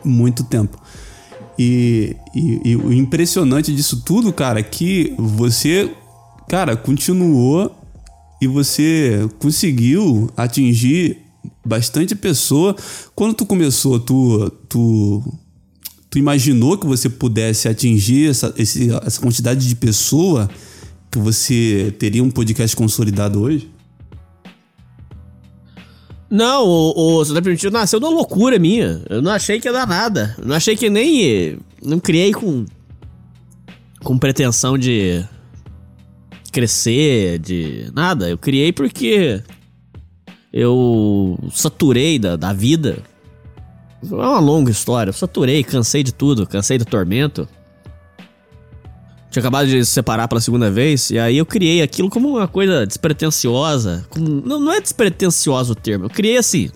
[0.04, 0.78] Muito tempo.
[1.58, 5.90] E, e- e o impressionante disso tudo, cara, é que você,
[6.48, 7.74] cara, continuou
[8.40, 11.22] e você conseguiu atingir
[11.64, 12.74] bastante pessoa.
[13.14, 15.34] Quando tu começou, tu, tu,
[16.10, 20.48] tu imaginou que você pudesse atingir essa, esse- essa quantidade de pessoa
[21.10, 23.70] que você teria um podcast consolidado hoje?
[26.28, 29.00] Não, o, o Cidade Primitiva nasceu uma loucura minha.
[29.08, 30.34] Eu não achei que ia dar nada.
[30.38, 31.56] Eu não achei que nem.
[31.82, 32.64] Não criei com.
[34.02, 35.24] Com pretensão de.
[36.52, 37.90] Crescer, de.
[37.94, 38.28] Nada.
[38.28, 39.40] Eu criei porque.
[40.58, 43.02] Eu saturei da, da vida.
[44.02, 45.10] É uma longa história.
[45.10, 47.46] Eu saturei, cansei de tudo, cansei do tormento.
[49.30, 52.48] Tinha acabado de se separar pela segunda vez, e aí eu criei aquilo como uma
[52.48, 54.06] coisa despretensiosa.
[54.08, 56.70] como- não, não é despretensioso o termo, eu criei assim.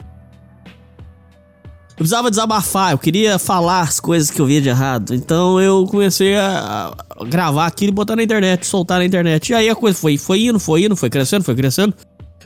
[1.91, 5.15] Eu precisava desabafar, eu queria falar as coisas que eu via de errado.
[5.15, 9.49] Então eu comecei a, a gravar aquilo e botar na internet, soltar na internet.
[9.51, 11.95] E aí a coisa foi, foi indo, foi indo, foi crescendo, foi crescendo.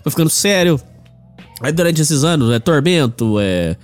[0.02, 0.80] Foi ficando sério.
[1.64, 3.76] Aí durante esses anos, é tormento, é.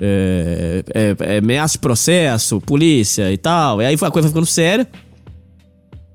[0.00, 3.82] É, é, é ameaça de processo, polícia e tal.
[3.82, 4.88] E aí a coisa foi ficando séria.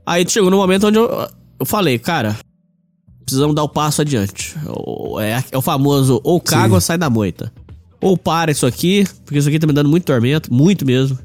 [0.05, 1.27] Aí chegou no momento onde eu,
[1.59, 2.37] eu falei, cara,
[3.25, 4.55] precisamos dar o passo adiante.
[5.21, 6.73] É, é o famoso ou caga Sim.
[6.75, 7.51] ou sai da moita.
[8.01, 11.19] Ou para isso aqui, porque isso aqui tá me dando muito tormento, muito mesmo.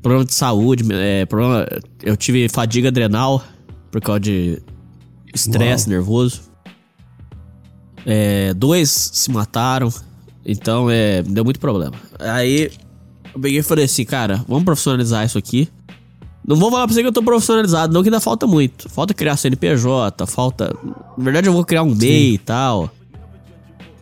[0.00, 1.66] Problema de saúde, é, problema,
[2.02, 3.44] eu tive fadiga adrenal
[3.90, 4.60] por causa de
[5.34, 6.51] estresse nervoso.
[8.04, 9.92] É, dois se mataram,
[10.44, 11.94] então é, deu muito problema.
[12.18, 12.70] Aí
[13.34, 15.68] eu peguei e falei assim, cara, vamos profissionalizar isso aqui.
[16.46, 18.88] Não vou falar pra você que eu tô profissionalizado, não que ainda falta muito.
[18.88, 20.74] Falta criar CNPJ, falta.
[21.16, 22.90] Na verdade, eu vou criar um MEI e tal.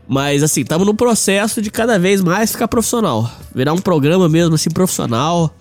[0.08, 3.30] Mas assim, estamos no processo de cada vez mais ficar profissional.
[3.54, 5.54] Virar um programa mesmo assim, profissional.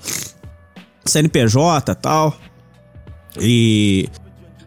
[1.05, 2.37] CNPJ e tal.
[3.39, 4.09] E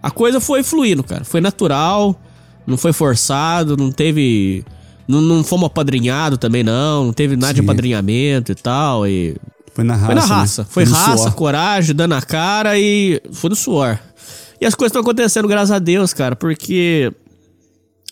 [0.03, 1.25] a coisa foi fluindo, cara.
[1.25, 2.21] Foi natural,
[2.67, 4.65] não foi forçado, não teve.
[5.09, 7.07] Não, não fomos apadrinhados também, não.
[7.07, 7.65] Não teve nada de Sim.
[7.65, 9.07] apadrinhamento e tal.
[9.07, 9.37] E
[9.75, 10.07] Foi na raça.
[10.07, 10.27] foi na né?
[10.27, 10.67] raça.
[10.71, 11.33] Foi no raça, suor.
[11.35, 13.99] coragem, dando a cara e foi no suor.
[14.61, 17.13] E as coisas estão acontecendo, graças a Deus, cara, porque.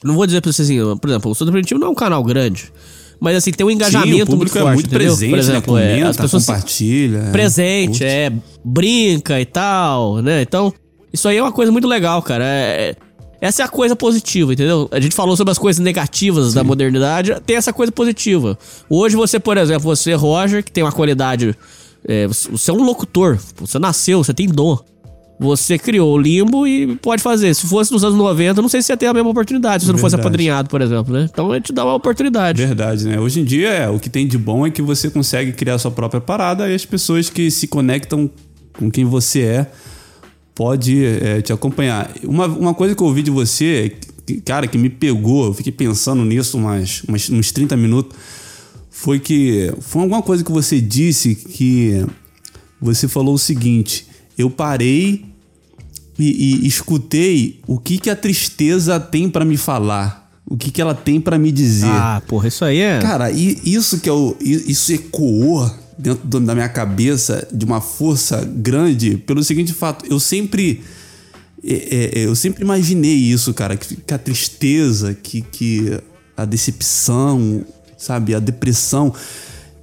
[0.03, 2.25] Não vou dizer pra você assim, por exemplo, o Estudo Preventivo não é um canal
[2.25, 2.73] grande.
[3.21, 5.07] Mas assim, tem um engajamento Sim, o público muito é forte, muito entendeu?
[5.09, 5.85] presente, Por exemplo, né?
[5.85, 7.19] é, Comenta, as pessoas compartilha.
[7.19, 8.33] é, presente, é,
[8.65, 10.41] brinca e tal, né?
[10.41, 10.73] Então,
[11.13, 12.43] isso aí é uma coisa muito legal, cara.
[12.45, 12.97] É- é-
[13.41, 14.89] essa é a coisa positiva, entendeu?
[14.93, 18.59] A gente falou sobre as coisas negativas da modernidade, tem essa coisa positiva.
[18.89, 21.57] Hoje você, por exemplo, você, Roger, que tem uma qualidade.
[22.07, 24.79] é, você é um locutor, você nasceu, você tem dom.
[25.43, 27.55] Você criou o limbo e pode fazer.
[27.55, 29.93] Se fosse nos anos 90, não sei se ia ter a mesma oportunidade, se você
[29.93, 31.27] não fosse apadrinhado, por exemplo, né?
[31.33, 32.63] Então a gente dá uma oportunidade.
[32.63, 33.19] Verdade, né?
[33.19, 35.91] Hoje em dia, é, o que tem de bom é que você consegue criar sua
[35.91, 38.31] própria parada e as pessoas que se conectam
[38.79, 39.67] com quem você é
[40.55, 42.11] pode é, te acompanhar.
[42.25, 43.97] Uma, uma coisa que eu ouvi de você,
[44.27, 48.17] que, cara, que me pegou, eu fiquei pensando nisso umas, umas, uns 30 minutos,
[48.91, 52.05] foi que foi alguma coisa que você disse que
[52.81, 55.25] você falou o seguinte: eu parei
[56.19, 60.81] e, e escutei o que, que a tristeza tem pra me falar, o que, que
[60.81, 61.89] ela tem pra me dizer.
[61.89, 62.99] Ah, porra, isso aí é.
[62.99, 65.71] Cara, e isso que é o, isso ecoou
[66.01, 70.83] dentro do- da minha cabeça de uma força grande pelo seguinte fato, eu sempre
[71.63, 75.99] é, é, eu sempre imaginei isso, cara, que, que a tristeza, que, que
[76.35, 77.65] a decepção,
[77.99, 79.13] sabe, a depressão,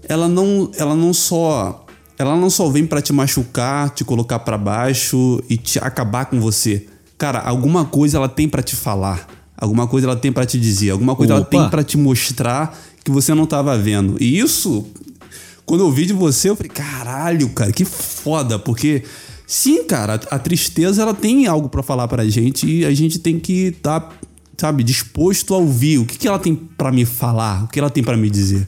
[0.10, 1.86] ela não, ela não só
[2.18, 6.40] ela não só vem para te machucar, te colocar para baixo e te acabar com
[6.40, 6.88] você.
[7.16, 10.90] Cara, alguma coisa ela tem para te falar, alguma coisa ela tem para te dizer,
[10.90, 11.42] alguma coisa Opa.
[11.42, 14.18] ela tem para te mostrar que você não tava vendo.
[14.20, 14.88] E isso,
[15.68, 19.04] quando eu vi de você, eu falei, caralho, cara, que foda, porque
[19.46, 23.38] sim, cara, a, tristeza ela tem algo para falar pra gente e a gente tem
[23.38, 24.12] que estar, tá,
[24.58, 25.98] sabe, disposto a ouvir.
[25.98, 27.66] O que, que ela tem para me falar?
[27.66, 28.66] O que ela tem para me dizer?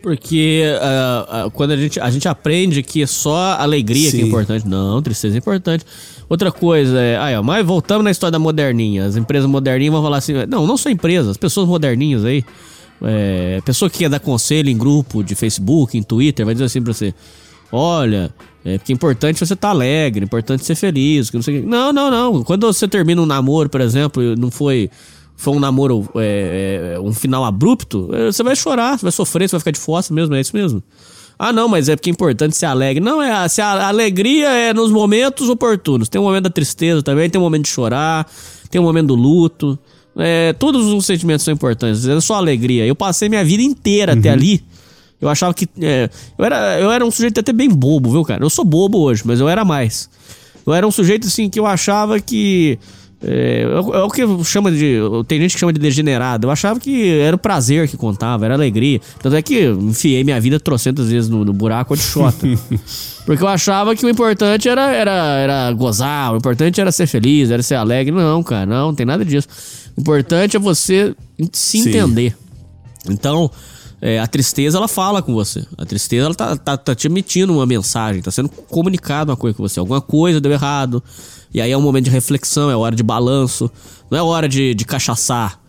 [0.00, 4.28] Porque ah, ah, quando a gente, a gente aprende que só alegria que é Sim.
[4.28, 4.68] importante.
[4.68, 5.84] Não, tristeza é importante.
[6.28, 7.18] Outra coisa é.
[7.18, 9.06] Aí, ó, mas voltamos na história da moderninha.
[9.06, 10.34] As empresas moderninhas vão falar assim.
[10.48, 12.44] Não, não só empresas, as pessoas moderninhas aí.
[13.02, 16.82] É, pessoa que quer dar conselho em grupo de Facebook, em Twitter, vai dizer assim
[16.82, 17.14] pra você:
[17.70, 18.34] Olha,
[18.64, 21.30] é porque é importante você estar alegre, é importante ser feliz.
[21.30, 22.44] Que não, sei não, não, não.
[22.44, 24.90] Quando você termina um namoro, por exemplo, não foi.
[25.36, 29.48] Foi um namoro, é, é, um final abrupto, é, você vai chorar, você vai sofrer,
[29.48, 30.82] você vai ficar de fossa mesmo, é isso mesmo.
[31.38, 32.98] Ah, não, mas é porque é importante ser alegre.
[32.98, 36.08] Não, é a, a alegria é nos momentos oportunos.
[36.08, 38.28] Tem um momento da tristeza também, tem um momento de chorar,
[38.68, 39.78] tem um momento do luto.
[40.18, 42.84] É, todos os sentimentos são importantes, é só alegria.
[42.84, 44.62] Eu passei minha vida inteira até ali.
[45.20, 45.66] Eu achava que.
[45.80, 48.44] é, eu, era, eu era um sujeito até bem bobo, viu, cara?
[48.44, 50.08] Eu sou bobo hoje, mas eu era mais.
[50.66, 52.78] Eu era um sujeito assim que eu achava que.
[53.20, 54.96] É, é o- é que chama de.
[55.26, 56.46] Tem gente que chama de degenerado.
[56.46, 59.00] Eu achava que era o prazer que contava, era alegria.
[59.20, 62.46] Tanto é que enfiei minha vida trocentas vezes no, no buraco de chota.
[63.26, 67.50] Porque eu achava que o importante era, era, era gozar, o importante era ser feliz,
[67.50, 68.14] era ser alegre.
[68.14, 69.48] Não, cara, não, não tem nada disso.
[69.98, 71.12] O importante é você
[71.52, 71.88] se Sim.
[71.88, 72.36] entender.
[73.10, 73.50] Então,
[74.00, 75.64] é, a tristeza, ela fala com você.
[75.76, 79.56] A tristeza, ela tá, tá, tá te emitindo uma mensagem, tá sendo comunicado uma coisa
[79.56, 79.80] com você.
[79.80, 81.02] Alguma coisa deu errado.
[81.52, 83.68] E aí é um momento de reflexão, é hora de balanço.
[84.10, 85.60] Não é hora de, de cachaçar.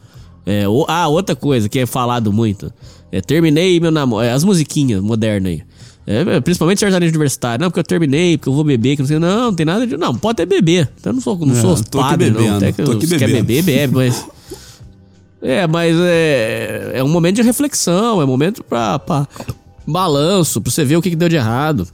[0.46, 2.72] É, o- ah, outra coisa que é falado muito.
[3.12, 4.24] É, terminei meu namoro.
[4.24, 5.64] É, as musiquinhas modernas aí.
[6.12, 7.62] É, principalmente sertanejo universitário.
[7.62, 9.20] Não, porque eu terminei, porque eu vou beber, que não sei.
[9.20, 9.96] Não, não tem nada de.
[9.96, 10.90] Não, pode até beber.
[11.00, 12.58] Então eu não sou, não É, sou tô aqui padre, não.
[12.58, 14.26] Até que tô aqui quer beber, bebe, mas.
[15.42, 19.26] É, mas é, é um momento de reflexão, é um momento pra, pra
[19.88, 21.88] balanço, pra você ver o que, que deu de errado,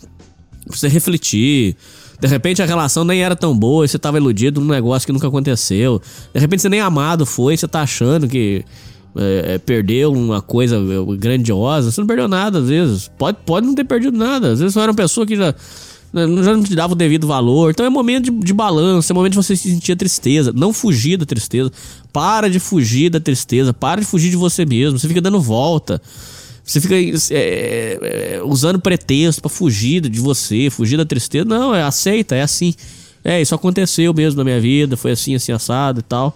[0.66, 1.76] pra você refletir.
[2.20, 5.13] De repente a relação nem era tão boa e você tava iludido num negócio que
[5.13, 6.01] nunca aconteceu.
[6.34, 8.66] De repente você nem amado foi, você tá achando que
[9.16, 11.91] é, é, perdeu uma coisa é, grandiosa.
[11.91, 13.11] Você não perdeu nada, às vezes.
[13.18, 14.51] Pode, pode não ter perdido nada.
[14.51, 15.55] Às vezes você era uma pessoa que já,
[16.13, 17.72] já não te dava o devido valor.
[17.72, 20.51] Então é momento de, de balanço, é momento de você sentir tristeza.
[20.53, 21.72] Não fugir da tristeza.
[22.11, 23.74] Para de fugir da tristeza.
[23.74, 24.99] Para de fugir de você mesmo.
[24.99, 26.01] Você fica dando volta.
[26.63, 31.45] Você fica é, é, usando pretexto pra fugir de você, fugir da tristeza.
[31.45, 32.74] Não, é aceita, é assim.
[33.24, 36.36] É, isso aconteceu mesmo na minha vida, foi assim, assim, assado e tal.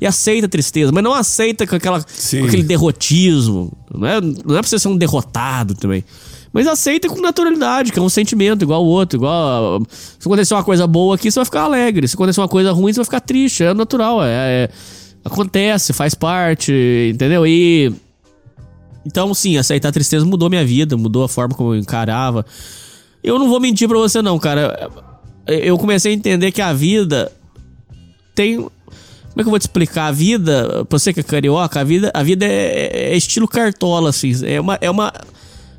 [0.00, 2.06] E aceita a tristeza, mas não aceita com, aquela, com
[2.46, 3.72] aquele derrotismo.
[3.92, 6.04] Não é, não é pra você ser um derrotado também.
[6.52, 9.18] Mas aceita com naturalidade, que é um sentimento igual o outro.
[9.18, 9.76] Igual.
[9.76, 12.06] a- Se acontecer uma coisa boa aqui, você vai ficar alegre.
[12.08, 13.62] Se acontecer uma coisa ruim, você vai ficar triste.
[13.62, 14.28] É natural, é,
[14.64, 14.68] é-
[15.24, 16.72] acontece, faz parte,
[17.14, 17.46] entendeu?
[17.46, 17.92] E.
[19.04, 22.44] Então, sim, aceitar a tristeza mudou minha vida, mudou a forma como eu encarava.
[23.22, 24.90] Eu não vou mentir pra você, não, cara.
[25.46, 27.30] Eu comecei a entender que a vida
[28.34, 28.66] tem.
[29.36, 30.06] Como é que eu vou te explicar?
[30.06, 34.08] A vida, pra você que é carioca, a vida, a vida é, é estilo cartola,
[34.08, 34.32] assim.
[34.46, 35.12] É uma, é uma.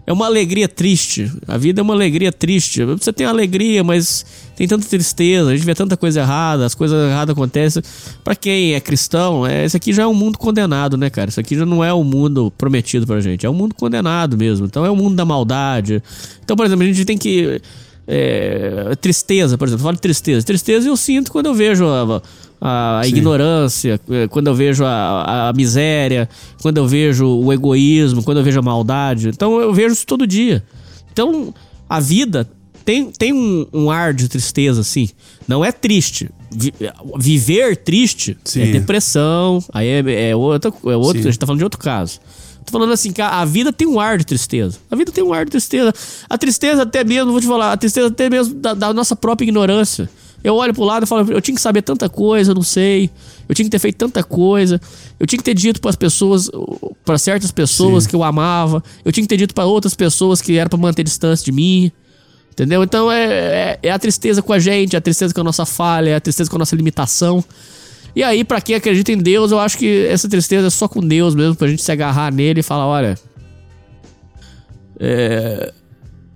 [0.05, 1.29] É uma alegria triste.
[1.47, 2.85] A vida é uma alegria triste.
[2.85, 5.49] Você tem alegria, mas tem tanta tristeza.
[5.49, 7.81] A gente vê tanta coisa errada, as coisas erradas acontecem.
[8.23, 11.29] Pra quem é cristão, é, esse aqui já é um mundo condenado, né, cara?
[11.29, 13.45] Isso aqui já não é o mundo prometido pra gente.
[13.45, 14.67] É um mundo condenado mesmo.
[14.67, 16.01] Então é o mundo da maldade.
[16.43, 17.59] Então, por exemplo, a gente tem que.
[18.07, 20.45] É, tristeza, por exemplo, fala de tristeza.
[20.45, 22.21] Tristeza eu sinto quando eu vejo a,
[22.61, 26.29] a, a ignorância, é, quando eu vejo a, a miséria,
[26.61, 29.29] quando eu vejo o egoísmo, quando eu vejo a maldade.
[29.29, 30.63] Então eu vejo isso todo dia.
[31.11, 31.53] Então
[31.89, 32.47] a vida
[32.85, 35.09] tem, tem um, um ar de tristeza, assim.
[35.47, 36.29] Não é triste.
[36.49, 36.73] Vi-
[37.19, 38.61] viver triste Sim.
[38.61, 41.27] é depressão, aí é, é outra, é outro, Sim.
[41.27, 42.19] a gente tá falando de outro caso.
[42.67, 44.77] Tô falando assim, que a a vida tem um ar de tristeza.
[44.91, 45.93] A vida tem um ar de tristeza.
[46.29, 49.45] A tristeza até mesmo, vou te falar, a tristeza até mesmo da, da nossa própria
[49.45, 50.09] ignorância.
[50.43, 53.09] Eu olho pro lado e falo, eu tinha que saber tanta coisa, eu não sei.
[53.47, 54.81] Eu tinha que ter feito tanta coisa.
[55.17, 56.49] Eu tinha que ter dito para as pessoas,
[57.05, 58.09] para certas pessoas Sim.
[58.09, 58.83] que eu amava.
[59.05, 61.89] Eu tinha que ter dito para outras pessoas que era para manter distância de mim.
[62.51, 62.83] Entendeu?
[62.83, 65.65] Então é, é, é a tristeza com a gente, é a tristeza com a nossa
[65.65, 67.41] falha, é a tristeza com a nossa limitação.
[68.17, 71.01] E aí, pra quem acredita em Deus, eu acho que essa tristeza é só com
[71.01, 73.15] Deus mesmo, pra gente se agarrar nele e falar: olha.
[74.99, 75.71] É,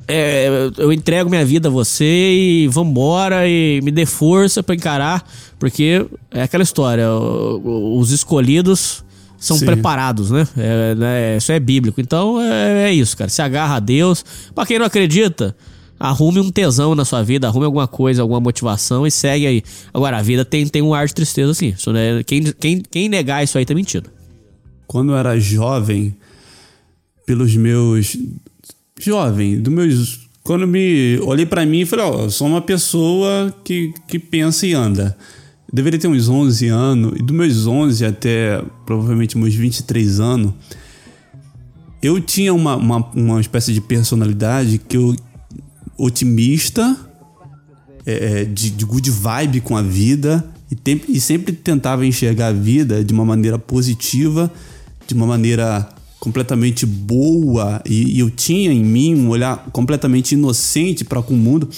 [0.07, 5.27] é, eu entrego minha vida a você e vambora e me dê força pra encarar,
[5.57, 9.03] porque é aquela história, os escolhidos
[9.39, 9.65] são Sim.
[9.65, 10.47] preparados, né?
[10.55, 11.37] É, né?
[11.37, 11.99] Isso é bíblico.
[11.99, 13.31] Então é, é isso, cara.
[13.31, 14.23] Se agarra a Deus.
[14.53, 15.55] Pra quem não acredita,
[16.01, 19.63] arrume um tesão na sua vida, arrume alguma coisa, alguma motivação e segue aí.
[19.93, 21.69] Agora, a vida tem, tem um ar de tristeza, sim.
[21.69, 22.23] Isso, né?
[22.23, 24.09] quem, quem, quem negar isso aí tá mentindo.
[24.87, 26.15] Quando eu era jovem,
[27.25, 28.17] pelos meus.
[28.99, 30.19] Jovem, dos meus.
[30.43, 34.65] Quando me olhei pra mim e falei, ó, eu sou uma pessoa que, que pensa
[34.65, 35.15] e anda.
[35.69, 40.53] Eu deveria ter uns 11 anos, e dos meus 11 até provavelmente meus 23 anos,
[42.01, 45.15] eu tinha uma, uma, uma espécie de personalidade que eu.
[46.03, 46.97] Otimista,
[48.05, 52.53] é, de, de good vibe com a vida e, tem- e sempre tentava enxergar a
[52.53, 54.51] vida de uma maneira positiva,
[55.07, 55.87] de uma maneira
[56.19, 61.37] completamente boa e, e eu tinha em mim um olhar completamente inocente para com o
[61.37, 61.69] mundo.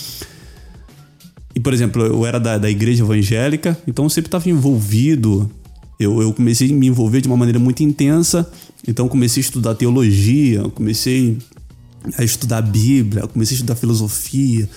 [1.56, 5.50] E, por exemplo, eu era da, da igreja evangélica, então eu sempre estava envolvido.
[6.00, 8.50] Eu, eu comecei a me envolver de uma maneira muito intensa,
[8.88, 11.38] então comecei a estudar teologia, comecei
[12.18, 14.70] a estudar a Bíblia, comecei a estudar filosofia,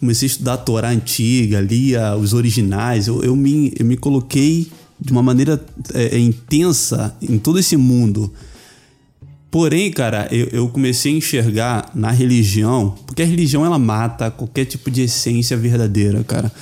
[0.00, 3.06] comecei a estudar a Torá antiga, lia os originais.
[3.06, 4.68] Eu, eu, me, eu me coloquei
[5.00, 5.64] de uma maneira
[5.94, 8.32] é, é, intensa em todo esse mundo.
[9.50, 14.64] Porém, cara, eu, eu comecei a enxergar na religião, porque a religião ela mata qualquer
[14.64, 16.52] tipo de essência verdadeira, cara.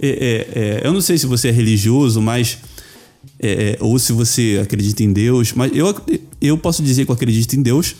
[0.00, 2.58] É, é, é, eu não sei se você é religioso, mas.
[3.40, 5.94] é, é, ou se você acredita em Deus, mas eu,
[6.40, 7.96] eu posso dizer que eu acredito em Deus,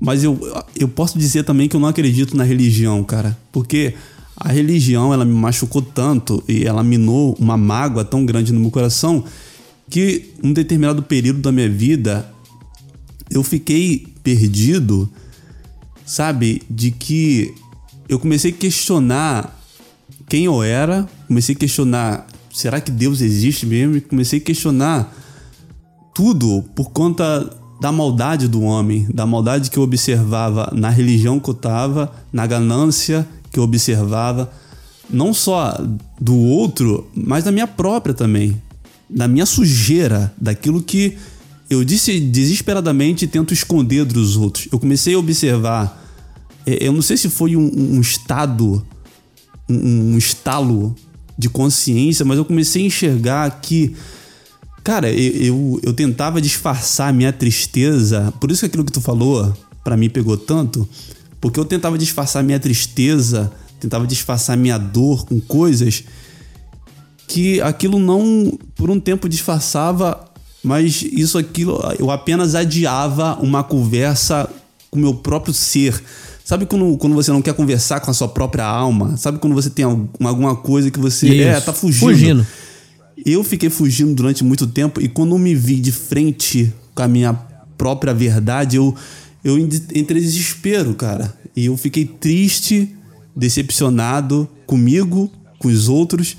[0.00, 0.38] mas eu,
[0.76, 3.36] eu posso dizer também que eu não acredito na religião, cara.
[3.50, 3.94] Porque
[4.36, 8.70] a religião, ela me machucou tanto e ela minou uma mágoa tão grande no meu
[8.70, 9.24] coração
[9.90, 12.30] que um determinado período da minha vida
[13.30, 15.10] eu fiquei perdido,
[16.06, 16.62] sabe?
[16.70, 17.52] De que
[18.08, 19.58] eu comecei a questionar
[20.28, 24.00] quem eu era, comecei a questionar, será que Deus existe mesmo?
[24.02, 25.12] Comecei a questionar
[26.14, 31.48] tudo por conta da maldade do homem, da maldade que eu observava na religião que
[31.48, 34.50] eu tava, na ganância que eu observava,
[35.08, 35.78] não só
[36.20, 38.60] do outro, mas da minha própria também,
[39.08, 41.16] da minha sujeira, daquilo que
[41.70, 44.68] eu disse desesperadamente tento esconder dos outros.
[44.72, 46.04] Eu comecei a observar,
[46.66, 48.84] é, eu não sei se foi um, um estado,
[49.68, 50.94] um, um estalo
[51.38, 53.94] de consciência, mas eu comecei a enxergar que
[54.88, 58.32] Cara, eu, eu, eu tentava disfarçar a minha tristeza.
[58.40, 60.88] Por isso que aquilo que tu falou, pra mim pegou tanto.
[61.38, 66.04] Porque eu tentava disfarçar a minha tristeza, tentava disfarçar a minha dor com coisas
[67.26, 70.24] que aquilo não, por um tempo, disfarçava,
[70.64, 74.48] mas isso, aquilo, eu apenas adiava uma conversa
[74.90, 76.02] com o meu próprio ser.
[76.42, 79.18] Sabe quando, quando você não quer conversar com a sua própria alma?
[79.18, 81.28] Sabe quando você tem algum- alguma coisa que você.
[81.42, 81.66] É, Isso.
[81.66, 82.00] tá fugindo.
[82.00, 82.46] Fugindo.
[83.24, 87.08] Eu fiquei fugindo durante muito tempo e quando eu me vi de frente com a
[87.08, 87.32] minha
[87.76, 88.94] própria verdade, eu,
[89.44, 91.36] eu en- entrei em desespero, cara.
[91.54, 92.94] E eu fiquei triste,
[93.34, 96.36] decepcionado comigo, com os outros.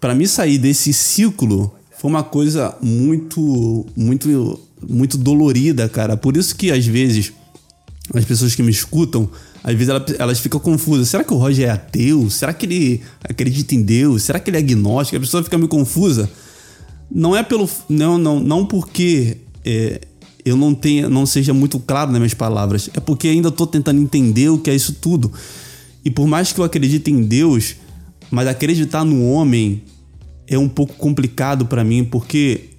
[0.00, 6.16] Pra mim sair desse ciclo foi uma coisa muito, muito, muito dolorida, cara.
[6.16, 7.32] Por isso que às vezes
[8.14, 9.28] as pessoas que me escutam,
[9.68, 11.08] às vezes ela- elas ficam confusas.
[11.08, 12.30] Será que o Roger é ateu?
[12.30, 14.22] Será que ele acredita em Deus?
[14.22, 15.16] Será que ele é agnóstico?
[15.16, 16.30] A pessoa fica meio confusa.
[17.10, 17.68] Não é pelo.
[17.88, 20.00] Não, não, não porque é,
[20.42, 22.88] eu não tenha, não seja muito claro nas minhas palavras.
[22.94, 25.30] É porque ainda estou tentando entender o que é isso tudo.
[26.04, 27.76] E por mais que eu acredite em Deus,
[28.30, 29.82] mas acreditar no homem
[30.46, 32.70] é um pouco complicado pra mim, porque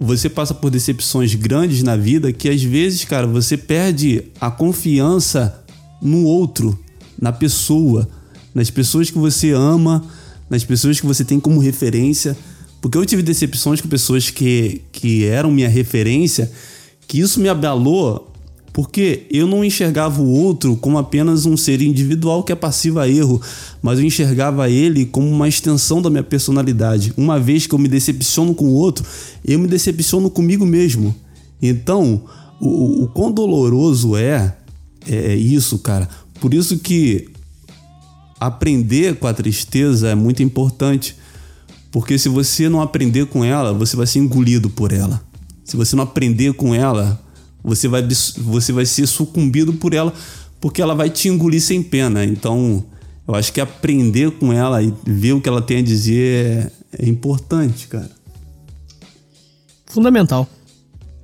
[0.00, 5.62] você passa por decepções grandes na vida que às vezes, cara, você perde a confiança
[6.00, 6.78] no outro,
[7.20, 8.08] na pessoa,
[8.54, 10.04] nas pessoas que você ama,
[10.48, 12.36] nas pessoas que você tem como referência.
[12.80, 16.50] Porque eu tive decepções com pessoas que, que eram minha referência,
[17.06, 18.28] que isso me abalou
[18.78, 23.08] porque eu não enxergava o outro como apenas um ser individual que é passivo a
[23.08, 23.42] erro,
[23.82, 27.12] mas eu enxergava ele como uma extensão da minha personalidade.
[27.16, 29.04] Uma vez que eu me decepciono com o outro,
[29.44, 31.12] eu me decepciono comigo mesmo.
[31.60, 32.22] Então,
[32.60, 34.56] o, o, quão doloroso é,
[35.08, 36.08] é isso, cara.
[36.40, 37.30] Por isso que
[38.38, 41.16] aprender com a tristeza é muito importante.
[41.90, 45.22] Porque se você não aprender com ela, você vai ser engolido por ela.
[45.64, 47.20] Se você não aprender com ela,
[47.62, 48.06] você vai,
[48.38, 50.12] você vai ser sucumbido por ela,
[50.60, 52.24] porque ela vai te engolir sem pena.
[52.24, 52.84] Então,
[53.26, 57.04] eu acho que aprender com ela e ver o que ela tem a dizer é,
[57.04, 58.10] é importante, cara.
[59.86, 60.46] Fundamental.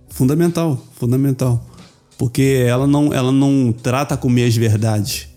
[0.08, 1.73] Fundamental, fundamental.
[2.16, 5.28] Porque ela não, ela não trata com meias verdades.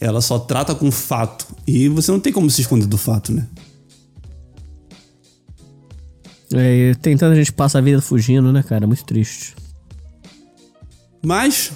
[0.00, 1.46] ela só trata com fato.
[1.66, 3.46] E você não tem como se esconder do fato, né?
[6.52, 8.86] É, e tem tanta gente passa a vida fugindo, né, cara?
[8.86, 9.54] Muito triste.
[11.24, 11.72] Mas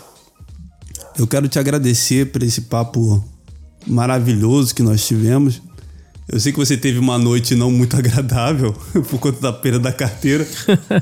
[1.18, 3.24] eu quero te agradecer por esse papo
[3.86, 5.62] maravilhoso que nós tivemos.
[6.30, 8.72] Eu sei que você teve uma noite não muito agradável
[9.08, 10.46] por conta da perda da carteira.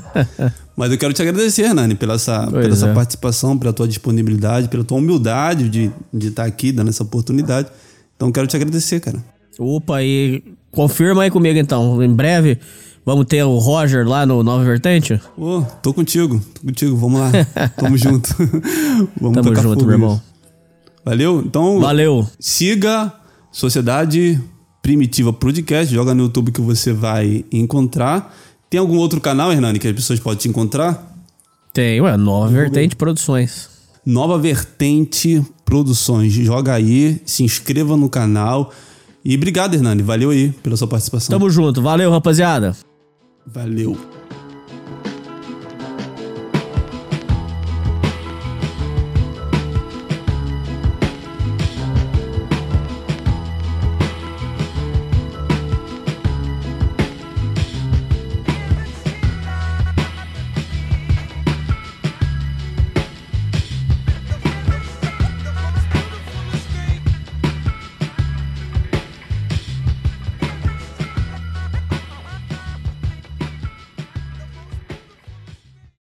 [0.75, 2.93] Mas eu quero te agradecer, Hernani, pela essa, Pois pela essa é.
[2.93, 7.69] participação, pela tua disponibilidade, pela tua humildade de, de estar aqui dando essa oportunidade.
[8.15, 9.23] Então quero te agradecer, cara.
[9.59, 12.01] Opa, e confirma aí comigo então.
[12.01, 12.59] Em breve
[13.03, 15.19] vamos ter o Roger lá no Nova Vertente?
[15.35, 17.31] Ô, tô contigo, tô contigo, vamos lá.
[17.75, 18.29] Tamo junto.
[19.19, 20.21] vamos Tamo junto, meu irmão.
[21.03, 21.41] Valeu?
[21.45, 22.27] Então, Valeu.
[22.39, 23.11] siga
[23.51, 24.39] Sociedade
[24.87, 28.33] Primitiva Podcast, joga no YouTube que você vai encontrar.
[28.69, 31.13] Tem algum outro canal, Hernani, que as pessoas podem te encontrar?
[31.73, 33.67] Tem, ué, Nova Vertente Produções.
[34.05, 36.31] Nova Vertente Produções.
[36.31, 38.71] Joga aí, se inscreva no canal.
[39.25, 40.01] E obrigado, Hernani.
[40.01, 41.37] Valeu aí pela sua participação.
[41.37, 41.81] Tamo junto.
[41.81, 42.73] Valeu, rapaziada.
[43.45, 43.97] Valeu.